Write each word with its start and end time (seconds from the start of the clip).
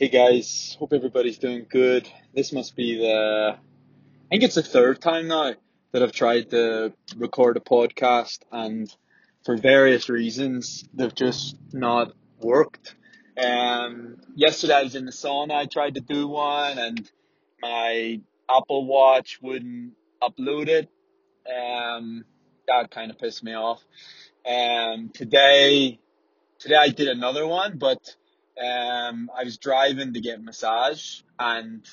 Hey 0.00 0.06
guys, 0.06 0.76
hope 0.78 0.92
everybody's 0.92 1.38
doing 1.38 1.66
good. 1.68 2.08
This 2.32 2.52
must 2.52 2.76
be 2.76 2.98
the, 2.98 3.56
I 3.56 4.28
think 4.30 4.44
it's 4.44 4.54
the 4.54 4.62
third 4.62 5.00
time 5.00 5.26
now 5.26 5.54
that 5.90 6.04
I've 6.04 6.12
tried 6.12 6.50
to 6.50 6.92
record 7.16 7.56
a 7.56 7.60
podcast, 7.60 8.38
and 8.52 8.88
for 9.44 9.56
various 9.56 10.08
reasons, 10.08 10.84
they've 10.94 11.12
just 11.12 11.56
not 11.72 12.12
worked. 12.38 12.94
Um, 13.44 14.18
yesterday 14.36 14.74
I 14.74 14.82
was 14.84 14.94
in 14.94 15.04
the 15.04 15.10
sauna, 15.10 15.56
I 15.56 15.66
tried 15.66 15.96
to 15.96 16.00
do 16.00 16.28
one, 16.28 16.78
and 16.78 17.10
my 17.60 18.20
Apple 18.48 18.86
Watch 18.86 19.40
wouldn't 19.42 19.94
upload 20.22 20.68
it. 20.68 20.88
Um, 21.52 22.24
that 22.68 22.92
kind 22.92 23.10
of 23.10 23.18
pissed 23.18 23.42
me 23.42 23.54
off. 23.54 23.82
Um, 24.48 25.10
today, 25.12 25.98
today 26.60 26.76
I 26.76 26.90
did 26.90 27.08
another 27.08 27.48
one, 27.48 27.78
but 27.78 28.14
um, 28.58 29.30
I 29.36 29.44
was 29.44 29.58
driving 29.58 30.14
to 30.14 30.20
get 30.20 30.42
massage 30.42 31.20
and 31.38 31.84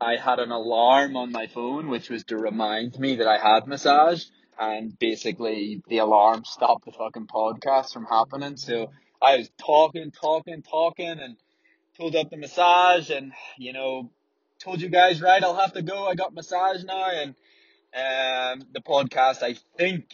I 0.00 0.16
had 0.16 0.38
an 0.38 0.50
alarm 0.50 1.16
on 1.16 1.32
my 1.32 1.46
phone 1.46 1.88
which 1.88 2.10
was 2.10 2.24
to 2.24 2.36
remind 2.36 2.98
me 2.98 3.16
that 3.16 3.28
I 3.28 3.38
had 3.38 3.66
massage 3.66 4.24
and 4.58 4.98
basically 4.98 5.82
the 5.88 5.98
alarm 5.98 6.44
stopped 6.44 6.84
the 6.84 6.92
fucking 6.92 7.26
podcast 7.26 7.92
from 7.92 8.04
happening. 8.04 8.56
So 8.56 8.90
I 9.20 9.36
was 9.36 9.50
talking, 9.58 10.10
talking, 10.10 10.62
talking 10.62 11.18
and 11.20 11.36
pulled 11.96 12.16
up 12.16 12.30
the 12.30 12.36
massage 12.36 13.10
and, 13.10 13.32
you 13.58 13.72
know, 13.72 14.10
told 14.58 14.80
you 14.80 14.88
guys, 14.88 15.20
right, 15.22 15.42
I'll 15.42 15.56
have 15.56 15.72
to 15.74 15.82
go. 15.82 16.06
I 16.06 16.14
got 16.14 16.34
massage 16.34 16.84
now 16.84 17.10
and 17.10 17.34
um, 17.94 18.66
the 18.72 18.80
podcast 18.80 19.42
I 19.42 19.56
think 19.76 20.06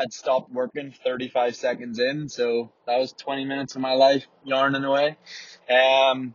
had 0.00 0.12
stopped 0.12 0.50
working 0.50 0.92
35 1.04 1.54
seconds 1.54 1.98
in, 1.98 2.28
so 2.28 2.72
that 2.86 2.98
was 2.98 3.12
20 3.12 3.44
minutes 3.44 3.74
of 3.76 3.82
my 3.82 3.92
life 3.92 4.26
yarning 4.44 4.84
away. 4.84 5.16
Um, 5.68 6.34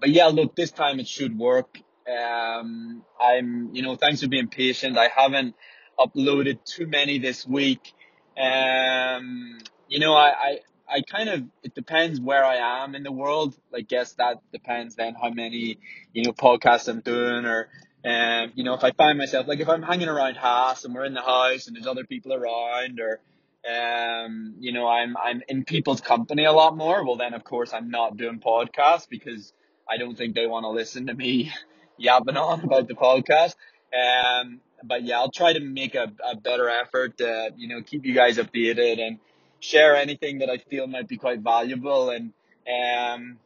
but 0.00 0.10
yeah, 0.10 0.26
look, 0.26 0.56
this 0.56 0.72
time 0.72 0.98
it 0.98 1.06
should 1.06 1.38
work. 1.38 1.78
Um, 2.06 3.04
I'm, 3.20 3.74
you 3.74 3.82
know, 3.82 3.94
thanks 3.96 4.20
for 4.22 4.28
being 4.28 4.48
patient. 4.48 4.98
I 4.98 5.08
haven't 5.14 5.54
uploaded 5.98 6.64
too 6.64 6.86
many 6.86 7.18
this 7.18 7.46
week. 7.46 7.92
Um, 8.36 9.58
you 9.88 10.00
know, 10.00 10.14
I, 10.14 10.28
I, 10.28 10.58
I 10.88 11.00
kind 11.02 11.28
of, 11.28 11.44
it 11.62 11.74
depends 11.74 12.20
where 12.20 12.44
I 12.44 12.84
am 12.84 12.94
in 12.94 13.04
the 13.04 13.12
world. 13.12 13.56
I 13.74 13.80
guess 13.80 14.14
that 14.14 14.38
depends 14.52 14.96
then 14.96 15.14
how 15.14 15.30
many, 15.30 15.78
you 16.12 16.24
know, 16.24 16.32
podcasts 16.32 16.88
I'm 16.88 17.00
doing 17.00 17.46
or, 17.46 17.68
um, 18.04 18.52
you 18.54 18.64
know, 18.64 18.74
if 18.74 18.84
I 18.84 18.90
find 18.90 19.16
myself, 19.16 19.48
like 19.48 19.60
if 19.60 19.68
I'm 19.68 19.82
hanging 19.82 20.08
around 20.08 20.36
Haas 20.36 20.84
and 20.84 20.94
we're 20.94 21.06
in 21.06 21.14
the 21.14 21.22
house 21.22 21.66
and 21.66 21.74
there's 21.74 21.86
other 21.86 22.04
people 22.04 22.34
around 22.34 23.00
or, 23.00 23.20
um, 23.66 24.56
you 24.60 24.72
know, 24.72 24.86
I'm, 24.86 25.16
I'm 25.16 25.42
in 25.48 25.64
people's 25.64 26.02
company 26.02 26.44
a 26.44 26.52
lot 26.52 26.76
more. 26.76 27.04
Well, 27.04 27.16
then 27.16 27.32
of 27.32 27.44
course 27.44 27.72
I'm 27.72 27.90
not 27.90 28.18
doing 28.18 28.40
podcasts 28.40 29.08
because 29.08 29.54
I 29.88 29.96
don't 29.96 30.18
think 30.18 30.34
they 30.34 30.46
want 30.46 30.64
to 30.64 30.68
listen 30.68 31.06
to 31.06 31.14
me 31.14 31.50
yapping 31.96 32.36
on 32.36 32.60
about 32.60 32.88
the 32.88 32.94
podcast. 32.94 33.54
Um, 33.94 34.60
but 34.82 35.02
yeah, 35.02 35.18
I'll 35.18 35.30
try 35.30 35.54
to 35.54 35.60
make 35.60 35.94
a, 35.94 36.12
a 36.30 36.36
better 36.36 36.68
effort 36.68 37.16
to, 37.18 37.54
you 37.56 37.68
know, 37.68 37.80
keep 37.80 38.04
you 38.04 38.12
guys 38.12 38.36
updated 38.36 39.00
and 39.00 39.18
share 39.60 39.96
anything 39.96 40.40
that 40.40 40.50
I 40.50 40.58
feel 40.58 40.86
might 40.86 41.08
be 41.08 41.16
quite 41.16 41.40
valuable. 41.40 42.10
And, 42.10 42.34
um, 42.68 43.38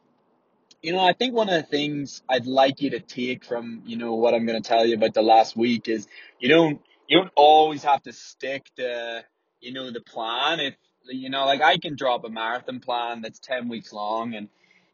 you 0.81 0.93
know, 0.93 0.99
I 0.99 1.13
think 1.13 1.33
one 1.35 1.49
of 1.49 1.55
the 1.55 1.67
things 1.67 2.21
I'd 2.29 2.45
like 2.45 2.81
you 2.81 2.91
to 2.91 2.99
take 2.99 3.43
from, 3.43 3.81
you 3.85 3.97
know, 3.97 4.15
what 4.15 4.33
I'm 4.33 4.45
going 4.45 4.61
to 4.61 4.67
tell 4.67 4.85
you 4.85 4.95
about 4.95 5.13
the 5.13 5.21
last 5.21 5.57
week 5.57 5.89
is 5.89 6.07
you 6.39 6.47
don't, 6.47 6.81
you 7.07 7.17
don't 7.17 7.31
always 7.35 7.83
have 7.83 8.01
to 8.03 8.13
stick 8.13 8.65
to, 8.77 9.23
you 9.59 9.73
know, 9.73 9.91
the 9.91 10.01
plan. 10.01 10.59
If, 10.59 10.75
you 11.05 11.29
know, 11.29 11.45
like 11.45 11.61
I 11.61 11.77
can 11.77 11.95
drop 11.95 12.23
a 12.23 12.29
marathon 12.29 12.79
plan 12.79 13.21
that's 13.21 13.39
10 13.39 13.67
weeks 13.67 13.91
long 13.91 14.35
and, 14.35 14.47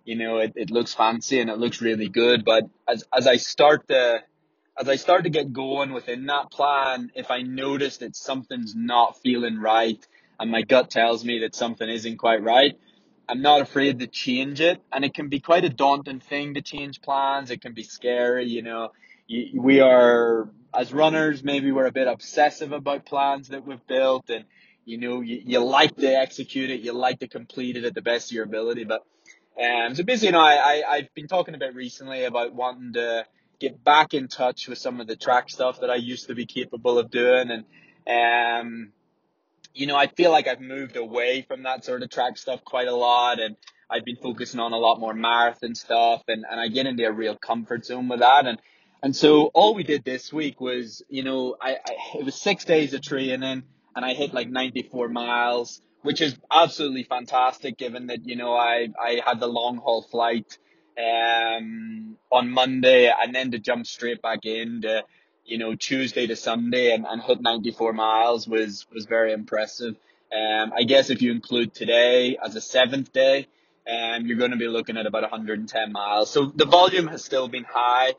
you 0.05 0.15
know, 0.15 0.39
it, 0.39 0.53
it 0.55 0.71
looks 0.71 0.93
fancy 0.93 1.39
and 1.39 1.49
it 1.49 1.57
looks 1.57 1.81
really 1.81 2.09
good. 2.09 2.45
But 2.45 2.63
as, 2.87 3.03
as 3.15 3.27
I 3.27 3.37
start 3.37 3.87
to, 3.89 4.23
as 4.79 4.89
I 4.89 4.95
start 4.95 5.23
to 5.23 5.29
get 5.29 5.53
going 5.53 5.93
within 5.93 6.25
that 6.27 6.51
plan, 6.51 7.11
if 7.15 7.29
I 7.29 7.43
notice 7.43 7.97
that 7.97 8.15
something's 8.15 8.73
not 8.75 9.21
feeling 9.21 9.59
right 9.59 10.05
and 10.39 10.51
my 10.51 10.63
gut 10.63 10.89
tells 10.89 11.23
me 11.23 11.39
that 11.39 11.55
something 11.55 11.87
isn't 11.87 12.17
quite 12.17 12.43
right, 12.43 12.73
I'm 13.27 13.41
not 13.41 13.61
afraid 13.61 13.99
to 13.99 14.07
change 14.07 14.61
it. 14.61 14.81
And 14.91 15.03
it 15.03 15.13
can 15.13 15.29
be 15.29 15.39
quite 15.39 15.65
a 15.65 15.69
daunting 15.69 16.19
thing 16.19 16.53
to 16.55 16.61
change 16.61 17.01
plans. 17.01 17.51
It 17.51 17.61
can 17.61 17.73
be 17.73 17.83
scary, 17.83 18.45
you 18.45 18.61
know. 18.61 18.91
We 19.27 19.79
are, 19.79 20.49
as 20.73 20.93
runners, 20.93 21.43
maybe 21.43 21.71
we're 21.71 21.87
a 21.87 21.91
bit 21.91 22.07
obsessive 22.07 22.71
about 22.71 23.05
plans 23.05 23.47
that 23.47 23.65
we've 23.65 23.85
built 23.87 24.29
and, 24.29 24.45
you 24.85 24.99
know, 24.99 25.21
you, 25.21 25.41
you 25.43 25.59
like 25.59 25.95
to 25.97 26.07
execute 26.07 26.69
it, 26.69 26.81
you 26.81 26.93
like 26.93 27.19
to 27.21 27.27
complete 27.27 27.75
it 27.75 27.85
at 27.85 27.95
the 27.95 28.03
best 28.03 28.29
of 28.29 28.35
your 28.35 28.43
ability. 28.43 28.83
But, 28.83 29.03
um, 29.59 29.95
so 29.95 30.03
basically, 30.03 30.27
you 30.27 30.31
know, 30.33 30.41
I, 30.41 30.53
I, 30.53 30.83
I've 30.87 31.13
been 31.15 31.27
talking 31.27 31.55
a 31.55 31.57
bit 31.57 31.73
recently 31.73 32.23
about 32.25 32.53
wanting 32.53 32.93
to 32.93 33.25
get 33.59 33.83
back 33.83 34.13
in 34.13 34.27
touch 34.27 34.67
with 34.67 34.77
some 34.77 35.01
of 35.01 35.07
the 35.07 35.15
track 35.15 35.49
stuff 35.49 35.79
that 35.81 35.89
I 35.89 35.95
used 35.95 36.27
to 36.27 36.35
be 36.35 36.45
capable 36.45 36.99
of 36.99 37.09
doing. 37.09 37.49
And, 37.49 38.61
um, 38.61 38.91
you 39.75 39.87
know, 39.87 39.95
I 39.95 40.07
feel 40.07 40.31
like 40.31 40.47
I've 40.47 40.61
moved 40.61 40.95
away 40.95 41.41
from 41.41 41.63
that 41.63 41.83
sort 41.83 42.01
of 42.01 42.09
track 42.09 42.37
stuff 42.37 42.63
quite 42.63 42.87
a 42.87 42.95
lot 42.95 43.39
and 43.39 43.57
I've 43.89 44.05
been 44.05 44.15
focusing 44.15 44.59
on 44.59 44.71
a 44.71 44.77
lot 44.77 44.99
more 44.99 45.13
marathon 45.13 45.75
stuff 45.75 46.23
and, 46.29 46.45
and 46.49 46.59
I 46.59 46.69
get 46.69 46.87
into 46.87 47.05
a 47.05 47.11
real 47.11 47.35
comfort 47.35 47.85
zone 47.85 48.07
with 48.07 48.21
that. 48.21 48.47
And, 48.47 48.57
and 49.03 49.13
so 49.13 49.51
all 49.53 49.75
we 49.75 49.83
did 49.83 50.05
this 50.05 50.31
week 50.31 50.61
was, 50.61 51.03
you 51.09 51.23
know, 51.23 51.57
I, 51.61 51.73
I 51.73 52.17
it 52.17 52.25
was 52.25 52.35
six 52.35 52.63
days 52.63 52.93
of 52.93 53.01
training 53.01 53.43
and 53.43 54.05
I 54.05 54.13
hit 54.13 54.33
like 54.33 54.49
94 54.49 55.09
miles, 55.09 55.81
which 56.03 56.21
is 56.21 56.37
absolutely 56.49 57.03
fantastic 57.03 57.77
given 57.77 58.07
that, 58.07 58.25
you 58.25 58.37
know, 58.37 58.53
I, 58.53 58.87
I 58.99 59.21
had 59.25 59.41
the 59.41 59.47
long 59.47 59.77
haul 59.77 60.03
flight, 60.03 60.57
um, 60.97 62.15
on 62.31 62.49
Monday 62.49 63.11
and 63.11 63.35
then 63.35 63.51
to 63.51 63.59
jump 63.59 63.85
straight 63.85 64.21
back 64.21 64.45
into 64.45 65.03
you 65.45 65.57
know, 65.57 65.75
Tuesday 65.75 66.27
to 66.27 66.35
Sunday 66.35 66.93
and, 66.93 67.05
and 67.05 67.21
hit 67.21 67.41
94 67.41 67.93
miles 67.93 68.47
was, 68.47 68.85
was 68.93 69.05
very 69.05 69.31
impressive. 69.31 69.95
Um, 70.33 70.73
I 70.75 70.83
guess 70.83 71.09
if 71.09 71.21
you 71.21 71.31
include 71.31 71.73
today 71.73 72.37
as 72.43 72.55
a 72.55 72.61
seventh 72.61 73.13
day, 73.13 73.47
um, 73.89 74.25
you're 74.25 74.37
going 74.37 74.51
to 74.51 74.57
be 74.57 74.67
looking 74.67 74.97
at 74.97 75.05
about 75.05 75.21
110 75.21 75.91
miles. 75.91 76.31
So 76.31 76.45
the 76.47 76.65
volume 76.65 77.07
has 77.07 77.23
still 77.23 77.47
been 77.47 77.65
high. 77.67 78.13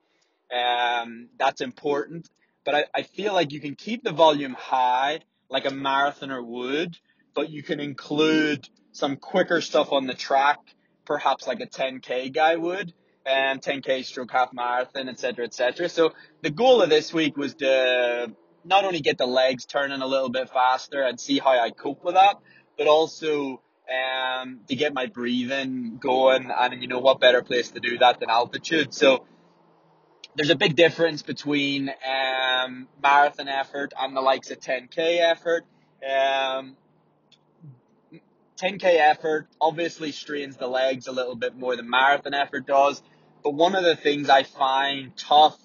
Um, 0.54 1.28
that's 1.38 1.60
important, 1.60 2.30
but 2.64 2.74
I, 2.76 2.84
I 2.94 3.02
feel 3.02 3.32
like 3.32 3.52
you 3.52 3.60
can 3.60 3.74
keep 3.74 4.04
the 4.04 4.12
volume 4.12 4.54
high 4.54 5.20
like 5.50 5.66
a 5.66 5.70
marathoner 5.70 6.44
would, 6.44 6.96
but 7.34 7.50
you 7.50 7.64
can 7.64 7.80
include 7.80 8.68
some 8.92 9.16
quicker 9.16 9.60
stuff 9.60 9.92
on 9.92 10.06
the 10.06 10.14
track, 10.14 10.58
perhaps 11.04 11.48
like 11.48 11.60
a 11.60 11.66
10K 11.66 12.32
guy 12.32 12.54
would 12.54 12.94
and 13.26 13.60
10k 13.60 14.04
stroke 14.04 14.30
half 14.32 14.52
marathon, 14.52 15.08
etc., 15.08 15.46
etc. 15.46 15.88
So 15.88 16.12
the 16.42 16.50
goal 16.50 16.82
of 16.82 16.90
this 16.90 17.12
week 17.12 17.36
was 17.36 17.54
to 17.56 18.32
not 18.64 18.84
only 18.84 19.00
get 19.00 19.18
the 19.18 19.26
legs 19.26 19.66
turning 19.66 20.00
a 20.00 20.06
little 20.06 20.28
bit 20.28 20.48
faster 20.50 21.02
and 21.02 21.18
see 21.18 21.38
how 21.38 21.50
I 21.50 21.70
cope 21.70 22.04
with 22.04 22.14
that, 22.14 22.36
but 22.78 22.86
also 22.86 23.60
um, 23.90 24.60
to 24.68 24.76
get 24.76 24.94
my 24.94 25.06
breathing 25.06 25.98
going. 25.98 26.50
And 26.50 26.80
you 26.82 26.88
know 26.88 27.00
what 27.00 27.20
better 27.20 27.42
place 27.42 27.70
to 27.72 27.80
do 27.80 27.98
that 27.98 28.20
than 28.20 28.30
altitude? 28.30 28.94
So 28.94 29.24
there's 30.36 30.50
a 30.50 30.56
big 30.56 30.76
difference 30.76 31.22
between 31.22 31.88
um, 31.88 32.88
marathon 33.02 33.48
effort 33.48 33.92
and 33.98 34.16
the 34.16 34.20
likes 34.20 34.50
of 34.50 34.60
10k 34.60 35.20
effort. 35.20 35.64
Um, 36.04 36.76
10k 38.60 38.84
effort 38.84 39.48
obviously 39.60 40.12
strains 40.12 40.56
the 40.56 40.66
legs 40.66 41.06
a 41.06 41.12
little 41.12 41.36
bit 41.36 41.56
more 41.56 41.76
than 41.76 41.88
marathon 41.88 42.34
effort 42.34 42.66
does 42.66 43.02
but 43.46 43.54
one 43.54 43.76
of 43.76 43.84
the 43.84 43.94
things 43.94 44.28
I 44.28 44.42
find 44.42 45.16
tough 45.16 45.56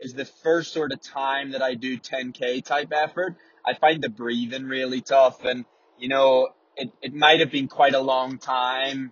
is 0.00 0.14
the 0.14 0.24
first 0.24 0.72
sort 0.72 0.92
of 0.92 1.02
time 1.02 1.50
that 1.50 1.60
I 1.60 1.74
do 1.74 1.98
10K 1.98 2.64
type 2.64 2.92
effort. 2.92 3.34
I 3.66 3.74
find 3.74 4.00
the 4.00 4.08
breathing 4.08 4.66
really 4.66 5.00
tough. 5.00 5.44
And, 5.44 5.64
you 5.98 6.08
know, 6.08 6.50
it, 6.76 6.92
it 7.02 7.12
might 7.12 7.40
have 7.40 7.50
been 7.50 7.66
quite 7.66 7.96
a 7.96 8.00
long 8.00 8.38
time 8.38 9.10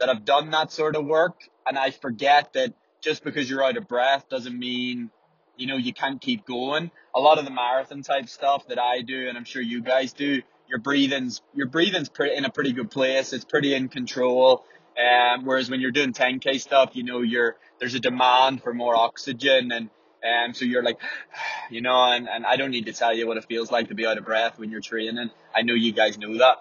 that 0.00 0.08
I've 0.08 0.24
done 0.24 0.48
that 0.52 0.72
sort 0.72 0.96
of 0.96 1.04
work. 1.04 1.40
And 1.66 1.78
I 1.78 1.90
forget 1.90 2.54
that 2.54 2.72
just 3.02 3.22
because 3.22 3.50
you're 3.50 3.62
out 3.62 3.76
of 3.76 3.86
breath 3.86 4.30
doesn't 4.30 4.58
mean, 4.58 5.10
you 5.58 5.66
know, 5.66 5.76
you 5.76 5.92
can't 5.92 6.22
keep 6.22 6.46
going. 6.46 6.90
A 7.14 7.20
lot 7.20 7.38
of 7.38 7.44
the 7.44 7.50
marathon 7.50 8.00
type 8.00 8.30
stuff 8.30 8.66
that 8.68 8.78
I 8.78 9.02
do, 9.02 9.28
and 9.28 9.36
I'm 9.36 9.44
sure 9.44 9.60
you 9.60 9.82
guys 9.82 10.14
do, 10.14 10.40
your 10.70 10.78
breathing's, 10.78 11.42
your 11.52 11.66
breathing's 11.66 12.08
pretty, 12.08 12.34
in 12.34 12.46
a 12.46 12.50
pretty 12.50 12.72
good 12.72 12.90
place. 12.90 13.34
It's 13.34 13.44
pretty 13.44 13.74
in 13.74 13.90
control. 13.90 14.64
Um, 14.98 15.44
whereas 15.44 15.70
when 15.70 15.80
you're 15.80 15.90
doing 15.90 16.12
10k 16.12 16.60
stuff, 16.60 16.90
you 16.94 17.02
know, 17.02 17.22
you're 17.22 17.56
there's 17.78 17.94
a 17.94 18.00
demand 18.00 18.62
for 18.62 18.74
more 18.74 18.94
oxygen, 18.94 19.72
and 19.72 19.90
um, 20.22 20.54
so 20.54 20.64
you're 20.64 20.82
like, 20.82 20.98
you 21.70 21.80
know, 21.80 22.12
and, 22.12 22.28
and 22.28 22.44
I 22.46 22.56
don't 22.56 22.70
need 22.70 22.86
to 22.86 22.92
tell 22.92 23.14
you 23.14 23.26
what 23.26 23.36
it 23.36 23.44
feels 23.44 23.70
like 23.70 23.88
to 23.88 23.94
be 23.94 24.06
out 24.06 24.18
of 24.18 24.24
breath 24.24 24.58
when 24.58 24.70
you're 24.70 24.80
training. 24.80 25.30
I 25.54 25.62
know 25.62 25.74
you 25.74 25.92
guys 25.92 26.18
know 26.18 26.38
that, 26.38 26.58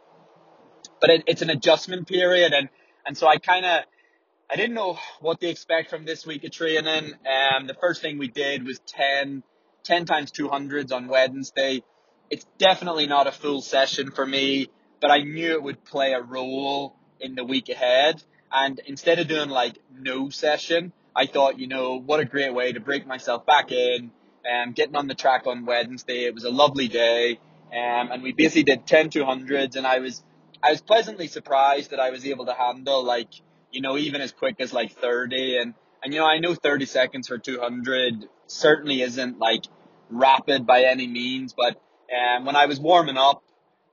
but 1.00 1.10
it, 1.10 1.24
it's 1.28 1.42
an 1.42 1.50
adjustment 1.50 2.08
period, 2.08 2.54
and 2.54 2.70
and 3.06 3.18
so 3.18 3.28
I 3.28 3.38
kind 3.38 3.66
of 3.66 3.84
I 4.52 4.58
didn't 4.58 4.76
know 4.76 5.00
what 5.22 5.40
to 5.40 5.48
expect 5.48 5.90
from 5.90 6.04
this 6.04 6.26
week 6.26 6.44
of 6.44 6.52
training. 6.52 7.14
Um, 7.14 7.68
the 7.68 7.74
first 7.74 8.02
thing 8.02 8.18
we 8.18 8.28
did 8.28 8.66
was 8.66 8.80
10, 8.86 9.44
10 9.84 10.06
times 10.06 10.30
200s 10.34 10.92
on 10.92 11.08
Wednesday. 11.08 11.84
It's 12.30 12.46
definitely 12.58 13.08
not 13.08 13.28
a 13.28 13.32
full 13.32 13.62
session 13.62 14.12
for 14.12 14.26
me, 14.26 14.68
but 15.00 15.10
I 15.10 15.20
knew 15.20 15.54
it 15.54 15.64
would 15.64 15.86
play 15.86 16.12
a 16.12 16.22
role 16.22 16.98
in 17.22 17.36
the 17.36 17.44
week 17.44 17.70
ahead. 17.70 18.24
And 18.52 18.80
instead 18.86 19.20
of 19.20 19.28
doing 19.28 19.50
like 19.50 19.78
no 19.94 20.30
session, 20.30 20.92
I 21.16 21.26
thought, 21.26 21.60
you 21.60 21.68
know, 21.68 22.00
what 22.00 22.20
a 22.20 22.26
great 22.26 22.54
way 22.54 22.74
to 22.74 22.80
break 22.80 23.08
myself 23.08 23.46
back 23.46 23.72
in. 23.72 24.12
Um, 24.50 24.74
getting 24.74 24.96
on 24.96 25.08
the 25.08 25.16
track 25.16 25.46
on 25.46 25.66
Wednesday, 25.66 26.26
it 26.26 26.34
was 26.34 26.44
a 26.44 26.50
lovely 26.50 26.88
day. 26.88 27.40
Um, 27.72 28.12
and 28.12 28.24
we 28.24 28.34
basically 28.34 28.64
did 28.64 28.86
10 28.86 29.10
200s 29.12 29.76
and 29.78 29.88
I 29.88 30.00
was, 30.00 30.24
I 30.62 30.72
was 30.72 30.82
pleasantly 30.82 31.28
surprised 31.28 31.92
that 31.92 32.00
I 32.00 32.10
was 32.10 32.26
able 32.26 32.46
to 32.48 32.54
handle 32.54 33.04
like, 33.04 33.30
you 33.72 33.82
know, 33.82 33.98
even 33.98 34.20
as 34.20 34.34
quick 34.34 34.56
as 34.60 34.74
like 34.74 34.92
30 34.92 35.58
and, 35.58 35.74
and 36.04 36.14
you 36.14 36.20
know, 36.20 36.26
I 36.26 36.40
know 36.40 36.54
30 36.54 36.86
seconds 36.86 37.28
for 37.28 37.38
200 37.38 38.28
certainly 38.48 39.02
isn't 39.02 39.40
like 39.40 39.64
rapid 40.10 40.66
by 40.68 40.84
any 40.84 41.08
means, 41.08 41.54
but 41.54 41.82
um, 42.12 42.46
when 42.46 42.58
I 42.58 42.66
was 42.66 42.80
warming 42.80 43.18
up 43.18 43.42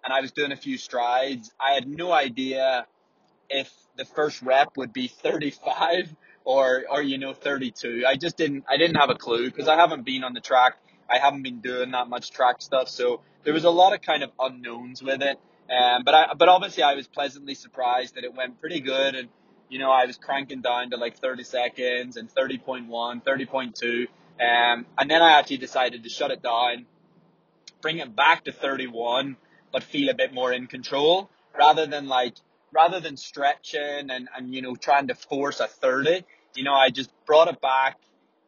and 0.05 0.13
I 0.13 0.21
was 0.21 0.33
doing 0.33 0.51
a 0.51 0.57
few 0.57 0.79
strides, 0.79 1.53
I 1.61 1.75
had 1.75 1.87
no 1.87 2.11
idea 2.11 2.87
if 3.51 3.73
the 3.97 4.05
first 4.05 4.43
rep 4.43 4.77
would 4.77 4.93
be 4.93 5.09
35 5.09 6.15
or 6.45 6.85
or 6.91 7.03
you 7.03 7.19
know 7.19 7.35
32. 7.35 8.05
I 8.07 8.17
just 8.17 8.37
didn't 8.37 8.65
I 8.69 8.77
didn't 8.77 8.97
have 8.97 9.11
a 9.11 9.15
clue 9.15 9.51
because 9.51 9.69
I 9.69 9.77
haven't 9.77 10.05
been 10.05 10.25
on 10.25 10.33
the 10.33 10.41
track. 10.41 10.79
I 11.11 11.19
haven't 11.19 11.43
been 11.43 11.61
doing 11.61 11.91
that 11.93 12.09
much 12.09 12.31
track 12.31 12.61
stuff, 12.61 12.89
so 12.89 13.21
there 13.45 13.55
was 13.55 13.65
a 13.65 13.71
lot 13.71 13.95
of 13.95 14.03
kind 14.03 14.23
of 14.23 14.31
unknowns 14.39 15.03
with 15.03 15.23
it. 15.23 15.39
Um, 15.71 16.05
but 16.05 16.15
I 16.15 16.35
but 16.35 16.49
obviously 16.49 16.83
I 16.83 16.95
was 16.95 17.07
pleasantly 17.07 17.55
surprised 17.55 18.15
that 18.15 18.25
it 18.25 18.35
went 18.35 18.61
pretty 18.61 18.81
good 18.81 19.15
and 19.15 19.29
you 19.69 19.79
know 19.79 19.91
I 19.91 20.07
was 20.07 20.17
cranking 20.17 20.63
down 20.63 20.91
to 20.91 20.97
like 20.97 21.19
30 21.19 21.45
seconds 21.45 22.17
and 22.17 22.33
30.1, 22.35 22.89
30.2. 22.89 24.07
Um, 24.41 24.87
and 24.97 25.11
then 25.11 25.21
I 25.21 25.39
actually 25.39 25.59
decided 25.59 26.05
to 26.05 26.09
shut 26.09 26.31
it 26.31 26.43
down, 26.43 26.87
bring 27.83 27.99
it 27.99 28.15
back 28.15 28.45
to 28.45 28.53
31, 28.53 29.37
but 29.73 29.83
feel 29.83 30.09
a 30.09 30.15
bit 30.15 30.33
more 30.33 30.53
in 30.53 30.67
control 30.67 31.29
rather 31.59 31.87
than 31.87 32.07
like 32.07 32.35
rather 32.73 33.01
than 33.01 33.17
stretching 33.17 34.11
and, 34.11 34.29
and 34.37 34.55
you 34.55 34.63
know 34.63 34.75
trying 34.77 35.09
to 35.09 35.15
force 35.15 35.61
a 35.61 35.67
30 35.67 36.25
you 36.55 36.65
know 36.65 36.75
i 36.75 36.91
just 36.91 37.11
brought 37.27 37.49
it 37.49 37.61
back 37.61 37.99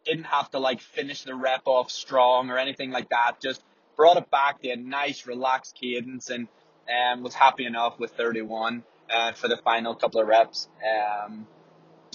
didn't 0.04 0.24
have 0.24 0.50
to 0.50 0.58
like 0.58 0.80
finish 0.80 1.24
the 1.24 1.34
rep 1.34 1.62
off 1.66 1.90
strong 1.90 2.50
or 2.50 2.58
anything 2.58 2.90
like 2.90 3.08
that 3.10 3.32
just 3.42 3.62
brought 3.96 4.16
it 4.16 4.30
back 4.30 4.60
to 4.60 4.70
a 4.70 4.76
nice 4.76 5.26
relaxed 5.26 5.76
cadence 5.80 6.30
and 6.30 6.48
um, 6.88 7.22
was 7.22 7.34
happy 7.34 7.66
enough 7.66 7.98
with 7.98 8.10
31 8.12 8.82
uh, 9.14 9.32
for 9.32 9.48
the 9.48 9.58
final 9.58 9.94
couple 9.94 10.20
of 10.20 10.26
reps 10.26 10.68
um, 10.84 11.46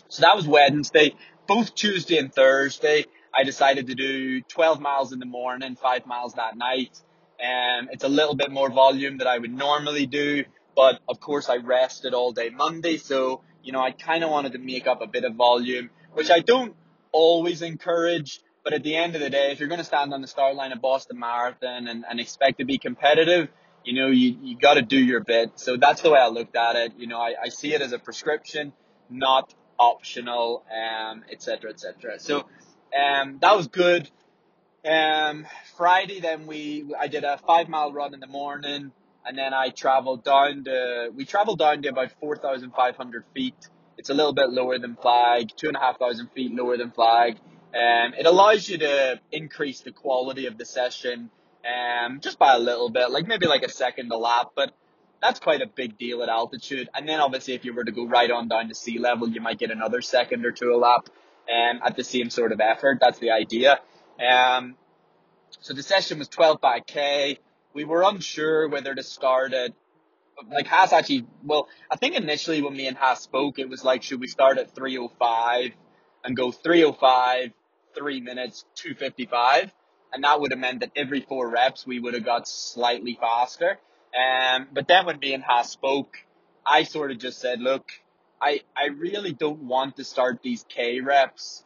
so 0.07 0.21
that 0.21 0.35
was 0.35 0.47
wednesday. 0.47 1.13
Both 1.47 1.75
tuesday 1.75 2.17
and 2.17 2.33
thursday 2.33 3.05
i 3.33 3.43
decided 3.43 3.87
to 3.87 3.95
do 3.95 4.41
12 4.41 4.79
miles 4.79 5.13
in 5.13 5.19
the 5.19 5.25
morning 5.25 5.75
5 5.75 6.05
miles 6.07 6.33
that 6.33 6.57
night 6.57 6.99
um, 7.39 7.89
it's 7.91 8.03
a 8.03 8.07
little 8.09 8.35
bit 8.35 8.51
more 8.51 8.69
volume 8.69 9.19
that 9.19 9.27
i 9.27 9.37
would 9.37 9.53
normally 9.53 10.07
do 10.07 10.43
but 10.75 10.99
of 11.07 11.19
course, 11.19 11.49
I 11.49 11.57
rested 11.57 12.13
all 12.13 12.31
day 12.31 12.49
Monday, 12.49 12.97
so 12.97 13.41
you 13.63 13.71
know 13.71 13.81
I 13.81 13.91
kind 13.91 14.23
of 14.23 14.29
wanted 14.29 14.53
to 14.53 14.59
make 14.59 14.87
up 14.87 15.01
a 15.01 15.07
bit 15.07 15.23
of 15.23 15.35
volume, 15.35 15.89
which 16.13 16.29
I 16.29 16.39
don't 16.39 16.75
always 17.11 17.61
encourage. 17.61 18.41
But 18.63 18.73
at 18.73 18.81
the 18.81 18.95
end 18.95 19.13
of 19.13 19.21
the 19.21 19.29
day, 19.29 19.51
if 19.51 19.59
you're 19.59 19.69
going 19.69 19.79
to 19.79 19.85
stand 19.85 20.11
on 20.11 20.21
the 20.21 20.27
start 20.27 20.55
line 20.55 20.71
of 20.71 20.81
Boston 20.81 21.19
Marathon 21.19 21.87
and, 21.87 22.03
and 22.09 22.19
expect 22.19 22.57
to 22.57 22.65
be 22.65 22.79
competitive, 22.79 23.49
you 23.83 23.93
know, 23.93 24.07
you, 24.07 24.35
you 24.41 24.57
got 24.57 24.73
to 24.73 24.81
do 24.81 24.97
your 24.97 25.19
bit. 25.19 25.51
So 25.59 25.77
that's 25.77 26.01
the 26.01 26.09
way 26.09 26.19
I 26.19 26.29
looked 26.29 26.55
at 26.55 26.75
it. 26.75 26.93
You 26.97 27.05
know, 27.05 27.19
I, 27.19 27.35
I 27.43 27.49
see 27.49 27.75
it 27.75 27.81
as 27.81 27.91
a 27.91 27.99
prescription, 27.99 28.73
not 29.07 29.53
optional, 29.77 30.63
um, 30.71 31.23
et 31.31 31.43
cetera, 31.43 31.69
et 31.69 31.79
cetera. 31.79 32.19
So, 32.19 32.47
um, 32.99 33.37
that 33.41 33.55
was 33.55 33.67
good. 33.67 34.09
Um, 34.83 35.45
Friday, 35.77 36.19
then 36.19 36.47
we, 36.47 36.85
I 36.99 37.07
did 37.07 37.23
a 37.23 37.37
five 37.45 37.69
mile 37.69 37.93
run 37.93 38.15
in 38.15 38.19
the 38.19 38.27
morning 38.27 38.91
and 39.25 39.37
then 39.37 39.53
I 39.53 39.69
traveled 39.69 40.23
down 40.23 40.63
to 40.65 41.09
we 41.15 41.25
traveled 41.25 41.59
down 41.59 41.81
to 41.81 41.89
about 41.89 42.11
four 42.19 42.37
thousand 42.37 42.71
five 42.71 42.95
hundred 42.95 43.25
feet. 43.33 43.69
It's 43.97 44.09
a 44.09 44.13
little 44.13 44.33
bit 44.33 44.49
lower 44.49 44.77
than 44.77 44.95
flag, 44.95 45.49
two 45.55 45.67
and 45.67 45.75
a 45.75 45.79
half 45.79 45.99
thousand 45.99 46.29
feet 46.35 46.53
lower 46.53 46.77
than 46.77 46.91
flag. 46.91 47.37
Um, 47.73 48.13
it 48.17 48.25
allows 48.25 48.69
you 48.69 48.77
to 48.77 49.19
increase 49.31 49.81
the 49.81 49.91
quality 49.91 50.45
of 50.45 50.57
the 50.57 50.65
session 50.65 51.29
um, 51.65 52.19
just 52.21 52.39
by 52.39 52.53
a 52.53 52.59
little 52.59 52.89
bit, 52.89 53.11
like 53.11 53.27
maybe 53.27 53.47
like 53.47 53.63
a 53.63 53.69
second 53.69 54.11
a 54.11 54.17
lap, 54.17 54.51
but 54.55 54.71
that's 55.21 55.39
quite 55.39 55.61
a 55.61 55.67
big 55.67 55.97
deal 55.97 56.21
at 56.21 56.29
altitude. 56.29 56.89
And 56.93 57.07
then 57.07 57.19
obviously 57.19 57.53
if 57.53 57.65
you 57.65 57.73
were 57.73 57.83
to 57.83 57.91
go 57.91 58.05
right 58.05 58.29
on 58.29 58.47
down 58.47 58.69
to 58.69 58.75
sea 58.75 58.99
level, 58.99 59.27
you 59.27 59.41
might 59.41 59.59
get 59.59 59.71
another 59.71 60.01
second 60.01 60.45
or 60.45 60.51
two 60.51 60.73
a 60.73 60.77
lap 60.77 61.09
um, 61.49 61.81
at 61.83 61.95
the 61.95 62.03
same 62.03 62.29
sort 62.29 62.51
of 62.51 62.59
effort. 62.59 62.99
That's 63.01 63.19
the 63.19 63.31
idea. 63.31 63.79
Um, 64.19 64.75
so 65.59 65.73
the 65.73 65.83
session 65.83 66.19
was 66.19 66.27
12 66.27 66.61
by 66.61 66.79
K 66.81 67.39
we 67.75 67.83
were 67.83 68.03
unsure 68.03 68.67
whether 68.69 68.95
to 68.95 69.03
start 69.03 69.53
it. 69.53 69.75
Like 70.49 70.65
Haas 70.65 70.93
actually, 70.93 71.27
well, 71.43 71.67
I 71.91 71.97
think 71.97 72.15
initially 72.15 72.61
when 72.61 72.75
me 72.75 72.87
and 72.87 72.97
Haas 72.97 73.21
spoke, 73.21 73.59
it 73.59 73.69
was 73.69 73.83
like, 73.83 74.01
should 74.01 74.19
we 74.19 74.27
start 74.27 74.57
at 74.57 74.73
305 74.73 75.71
and 76.23 76.35
go 76.35 76.51
305, 76.51 77.51
three 77.93 78.21
minutes, 78.21 78.65
255? 78.75 79.71
And 80.13 80.23
that 80.23 80.39
would 80.39 80.51
have 80.51 80.59
meant 80.59 80.79
that 80.79 80.91
every 80.95 81.21
four 81.21 81.49
reps 81.49 81.85
we 81.85 81.99
would 81.99 82.13
have 82.13 82.25
got 82.25 82.47
slightly 82.47 83.17
faster. 83.19 83.77
Um, 84.15 84.67
but 84.73 84.87
then 84.87 85.05
when 85.05 85.19
me 85.19 85.33
and 85.33 85.43
Haas 85.43 85.69
spoke, 85.69 86.17
I 86.65 86.83
sort 86.83 87.11
of 87.11 87.19
just 87.19 87.39
said, 87.39 87.59
look, 87.59 87.91
I, 88.41 88.61
I 88.75 88.87
really 88.87 89.33
don't 89.33 89.63
want 89.63 89.97
to 89.97 90.05
start 90.05 90.39
these 90.41 90.65
K 90.67 91.01
reps 91.01 91.63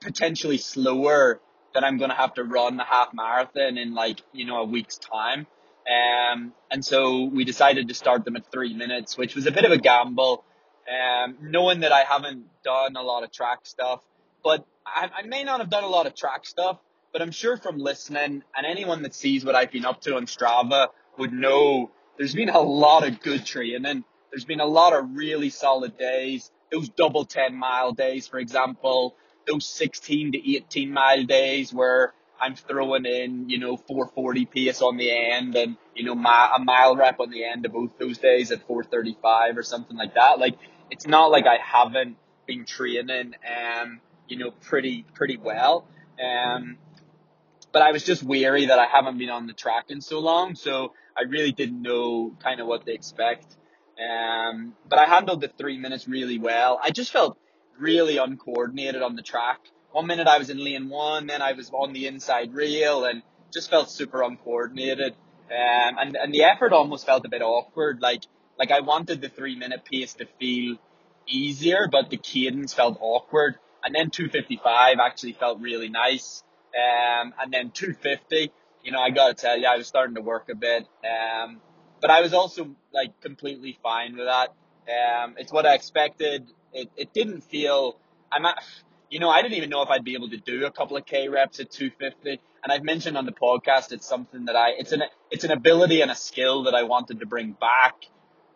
potentially 0.00 0.58
slower 0.58 1.40
that 1.74 1.84
I'm 1.84 1.98
going 1.98 2.10
to 2.10 2.16
have 2.16 2.34
to 2.34 2.44
run 2.44 2.78
a 2.80 2.84
half 2.84 3.08
marathon 3.12 3.76
in 3.78 3.94
like, 3.94 4.20
you 4.32 4.46
know, 4.46 4.58
a 4.58 4.64
week's 4.64 4.96
time. 4.96 5.46
Um, 5.86 6.52
and 6.70 6.84
so 6.84 7.24
we 7.24 7.44
decided 7.44 7.88
to 7.88 7.94
start 7.94 8.24
them 8.24 8.36
at 8.36 8.50
three 8.50 8.74
minutes, 8.74 9.18
which 9.18 9.34
was 9.34 9.46
a 9.46 9.50
bit 9.50 9.64
of 9.64 9.72
a 9.72 9.76
gamble, 9.76 10.44
um, 10.88 11.36
knowing 11.42 11.80
that 11.80 11.92
I 11.92 12.04
haven't 12.04 12.46
done 12.62 12.96
a 12.96 13.02
lot 13.02 13.24
of 13.24 13.32
track 13.32 13.60
stuff, 13.64 14.00
but 14.42 14.64
I, 14.86 15.10
I 15.18 15.26
may 15.26 15.44
not 15.44 15.60
have 15.60 15.68
done 15.68 15.84
a 15.84 15.88
lot 15.88 16.06
of 16.06 16.14
track 16.14 16.46
stuff, 16.46 16.78
but 17.12 17.20
I'm 17.20 17.32
sure 17.32 17.56
from 17.56 17.78
listening 17.78 18.42
and 18.56 18.66
anyone 18.66 19.02
that 19.02 19.14
sees 19.14 19.44
what 19.44 19.54
I've 19.54 19.70
been 19.70 19.84
up 19.84 20.00
to 20.02 20.16
on 20.16 20.26
Strava 20.26 20.88
would 21.18 21.32
know 21.32 21.90
there's 22.16 22.34
been 22.34 22.48
a 22.48 22.60
lot 22.60 23.06
of 23.06 23.20
good 23.20 23.44
training. 23.44 24.04
There's 24.30 24.44
been 24.44 24.60
a 24.60 24.66
lot 24.66 24.92
of 24.92 25.14
really 25.14 25.50
solid 25.50 25.98
days. 25.98 26.50
Those 26.72 26.88
double 26.88 27.24
10 27.24 27.54
mile 27.54 27.92
days, 27.92 28.26
for 28.26 28.38
example, 28.38 29.16
those 29.46 29.66
16 29.66 30.32
to 30.32 30.56
18 30.56 30.90
mile 30.90 31.24
days 31.24 31.72
where 31.72 32.12
I'm 32.40 32.56
throwing 32.56 33.06
in, 33.06 33.48
you 33.48 33.58
know, 33.58 33.76
440 33.76 34.46
pace 34.46 34.82
on 34.82 34.96
the 34.96 35.10
end 35.10 35.54
and, 35.56 35.76
you 35.94 36.04
know, 36.04 36.14
my, 36.14 36.52
a 36.56 36.62
mile 36.62 36.96
rep 36.96 37.20
on 37.20 37.30
the 37.30 37.44
end 37.44 37.64
of 37.64 37.72
both 37.72 37.98
those 37.98 38.18
days 38.18 38.50
at 38.50 38.66
435 38.66 39.56
or 39.56 39.62
something 39.62 39.96
like 39.96 40.14
that. 40.14 40.38
Like, 40.38 40.56
it's 40.90 41.06
not 41.06 41.30
like 41.30 41.46
I 41.46 41.58
haven't 41.62 42.16
been 42.46 42.64
training, 42.64 43.34
um, 43.44 44.00
you 44.28 44.38
know, 44.38 44.50
pretty, 44.50 45.04
pretty 45.14 45.36
well. 45.36 45.86
Um, 46.22 46.78
but 47.72 47.82
I 47.82 47.92
was 47.92 48.04
just 48.04 48.22
weary 48.22 48.66
that 48.66 48.78
I 48.78 48.86
haven't 48.86 49.18
been 49.18 49.30
on 49.30 49.46
the 49.46 49.52
track 49.52 49.86
in 49.88 50.00
so 50.00 50.20
long. 50.20 50.54
So 50.54 50.92
I 51.16 51.22
really 51.22 51.52
didn't 51.52 51.80
know 51.80 52.36
kind 52.42 52.60
of 52.60 52.66
what 52.66 52.84
to 52.86 52.92
expect. 52.92 53.46
Um, 53.98 54.74
but 54.88 54.98
I 54.98 55.06
handled 55.06 55.40
the 55.40 55.48
three 55.48 55.78
minutes 55.78 56.08
really 56.08 56.38
well. 56.38 56.80
I 56.82 56.90
just 56.90 57.12
felt 57.12 57.38
really 57.78 58.16
uncoordinated 58.18 59.02
on 59.02 59.16
the 59.16 59.22
track. 59.22 59.60
One 59.92 60.06
minute 60.06 60.26
I 60.26 60.38
was 60.38 60.50
in 60.50 60.62
lane 60.62 60.88
one, 60.88 61.26
then 61.26 61.42
I 61.42 61.52
was 61.52 61.70
on 61.70 61.92
the 61.92 62.06
inside 62.06 62.52
rail 62.54 63.04
and 63.04 63.22
just 63.52 63.70
felt 63.70 63.90
super 63.90 64.22
uncoordinated. 64.22 65.12
Um, 65.50 65.98
and, 65.98 66.16
and 66.16 66.34
the 66.34 66.44
effort 66.44 66.72
almost 66.72 67.06
felt 67.06 67.24
a 67.24 67.28
bit 67.28 67.42
awkward. 67.42 68.00
Like, 68.00 68.22
like 68.58 68.70
I 68.70 68.80
wanted 68.80 69.20
the 69.20 69.28
three 69.28 69.56
minute 69.56 69.84
pace 69.84 70.14
to 70.14 70.26
feel 70.40 70.76
easier, 71.28 71.88
but 71.90 72.10
the 72.10 72.16
cadence 72.16 72.74
felt 72.74 72.98
awkward. 73.00 73.56
And 73.84 73.94
then 73.94 74.10
255 74.10 74.96
actually 74.98 75.34
felt 75.34 75.60
really 75.60 75.88
nice. 75.88 76.42
Um, 76.74 77.34
and 77.40 77.52
then 77.52 77.70
250, 77.70 78.50
you 78.82 78.92
know, 78.92 79.00
I 79.00 79.10
gotta 79.10 79.34
tell 79.34 79.58
you, 79.58 79.66
I 79.66 79.76
was 79.76 79.86
starting 79.86 80.16
to 80.16 80.22
work 80.22 80.48
a 80.50 80.56
bit. 80.56 80.86
Um, 81.04 81.60
but 82.00 82.10
I 82.10 82.20
was 82.20 82.34
also 82.34 82.74
like 82.92 83.20
completely 83.20 83.78
fine 83.82 84.16
with 84.16 84.26
that. 84.26 84.54
Um, 84.86 85.36
it's 85.38 85.52
what 85.52 85.66
I 85.66 85.74
expected 85.74 86.46
it, 86.74 86.90
it 86.96 87.14
didn't 87.14 87.42
feel, 87.42 87.96
I'm 88.30 88.42
not, 88.42 88.58
you 89.08 89.20
know, 89.20 89.30
I 89.30 89.42
didn't 89.42 89.56
even 89.56 89.70
know 89.70 89.82
if 89.82 89.88
I'd 89.88 90.04
be 90.04 90.14
able 90.14 90.28
to 90.30 90.36
do 90.36 90.66
a 90.66 90.70
couple 90.70 90.96
of 90.96 91.06
K 91.06 91.28
reps 91.28 91.60
at 91.60 91.70
250. 91.70 92.40
And 92.62 92.72
I've 92.72 92.82
mentioned 92.82 93.16
on 93.16 93.26
the 93.26 93.32
podcast, 93.32 93.92
it's 93.92 94.06
something 94.06 94.46
that 94.46 94.56
I, 94.56 94.70
it's 94.78 94.92
an, 94.92 95.02
it's 95.30 95.44
an 95.44 95.52
ability 95.52 96.00
and 96.00 96.10
a 96.10 96.14
skill 96.14 96.64
that 96.64 96.74
I 96.74 96.82
wanted 96.82 97.20
to 97.20 97.26
bring 97.26 97.52
back, 97.52 97.94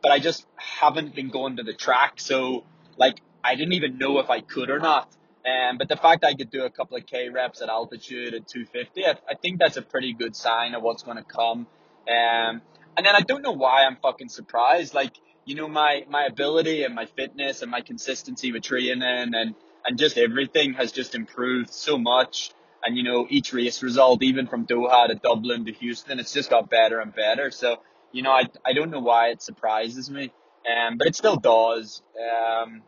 but 0.02 0.10
I 0.10 0.18
just 0.18 0.46
haven't 0.56 1.14
been 1.14 1.30
going 1.30 1.56
to 1.56 1.62
the 1.62 1.74
track. 1.74 2.14
So 2.20 2.64
like, 2.96 3.20
I 3.44 3.54
didn't 3.54 3.74
even 3.74 3.98
know 3.98 4.18
if 4.18 4.30
I 4.30 4.40
could 4.40 4.70
or 4.70 4.80
not. 4.80 5.14
Um, 5.46 5.78
but 5.78 5.88
the 5.88 5.96
fact 5.96 6.24
I 6.24 6.34
could 6.34 6.50
do 6.50 6.64
a 6.64 6.70
couple 6.70 6.96
of 6.96 7.06
K 7.06 7.28
reps 7.28 7.62
at 7.62 7.68
altitude 7.68 8.34
at 8.34 8.48
250, 8.48 9.06
I, 9.06 9.10
I 9.30 9.34
think 9.34 9.58
that's 9.58 9.76
a 9.76 9.82
pretty 9.82 10.12
good 10.12 10.34
sign 10.34 10.74
of 10.74 10.82
what's 10.82 11.02
going 11.02 11.16
to 11.16 11.22
come. 11.22 11.66
Um, 12.08 12.62
and 12.96 13.06
then 13.06 13.14
I 13.14 13.20
don't 13.20 13.42
know 13.42 13.52
why 13.52 13.84
I'm 13.84 13.96
fucking 13.96 14.28
surprised. 14.28 14.92
Like, 14.92 15.12
you 15.48 15.54
know, 15.56 15.68
my, 15.68 16.04
my 16.10 16.24
ability 16.26 16.84
and 16.84 16.94
my 16.94 17.06
fitness 17.06 17.62
and 17.62 17.70
my 17.70 17.80
consistency 17.80 18.52
with 18.52 18.62
training 18.62 19.02
and, 19.34 19.54
and 19.86 19.98
just 19.98 20.18
everything 20.18 20.74
has 20.74 20.92
just 20.92 21.14
improved 21.14 21.70
so 21.70 21.98
much. 21.98 22.52
And, 22.84 22.96
you 22.96 23.02
know, 23.02 23.26
each 23.30 23.52
race 23.52 23.82
result, 23.82 24.22
even 24.22 24.46
from 24.46 24.66
Doha 24.66 25.08
to 25.08 25.14
Dublin 25.16 25.64
to 25.66 25.72
Houston, 25.72 26.20
it's 26.20 26.32
just 26.32 26.50
got 26.50 26.70
better 26.70 27.00
and 27.00 27.14
better. 27.14 27.50
So, 27.50 27.78
you 28.12 28.22
know, 28.22 28.30
I, 28.30 28.44
I 28.64 28.72
don't 28.74 28.90
know 28.90 29.00
why 29.00 29.28
it 29.30 29.42
surprises 29.42 30.10
me. 30.10 30.32
Um, 30.68 30.98
but 30.98 31.08
it 31.08 31.16
still 31.16 31.36
does. 31.36 32.02
Um, 32.18 32.82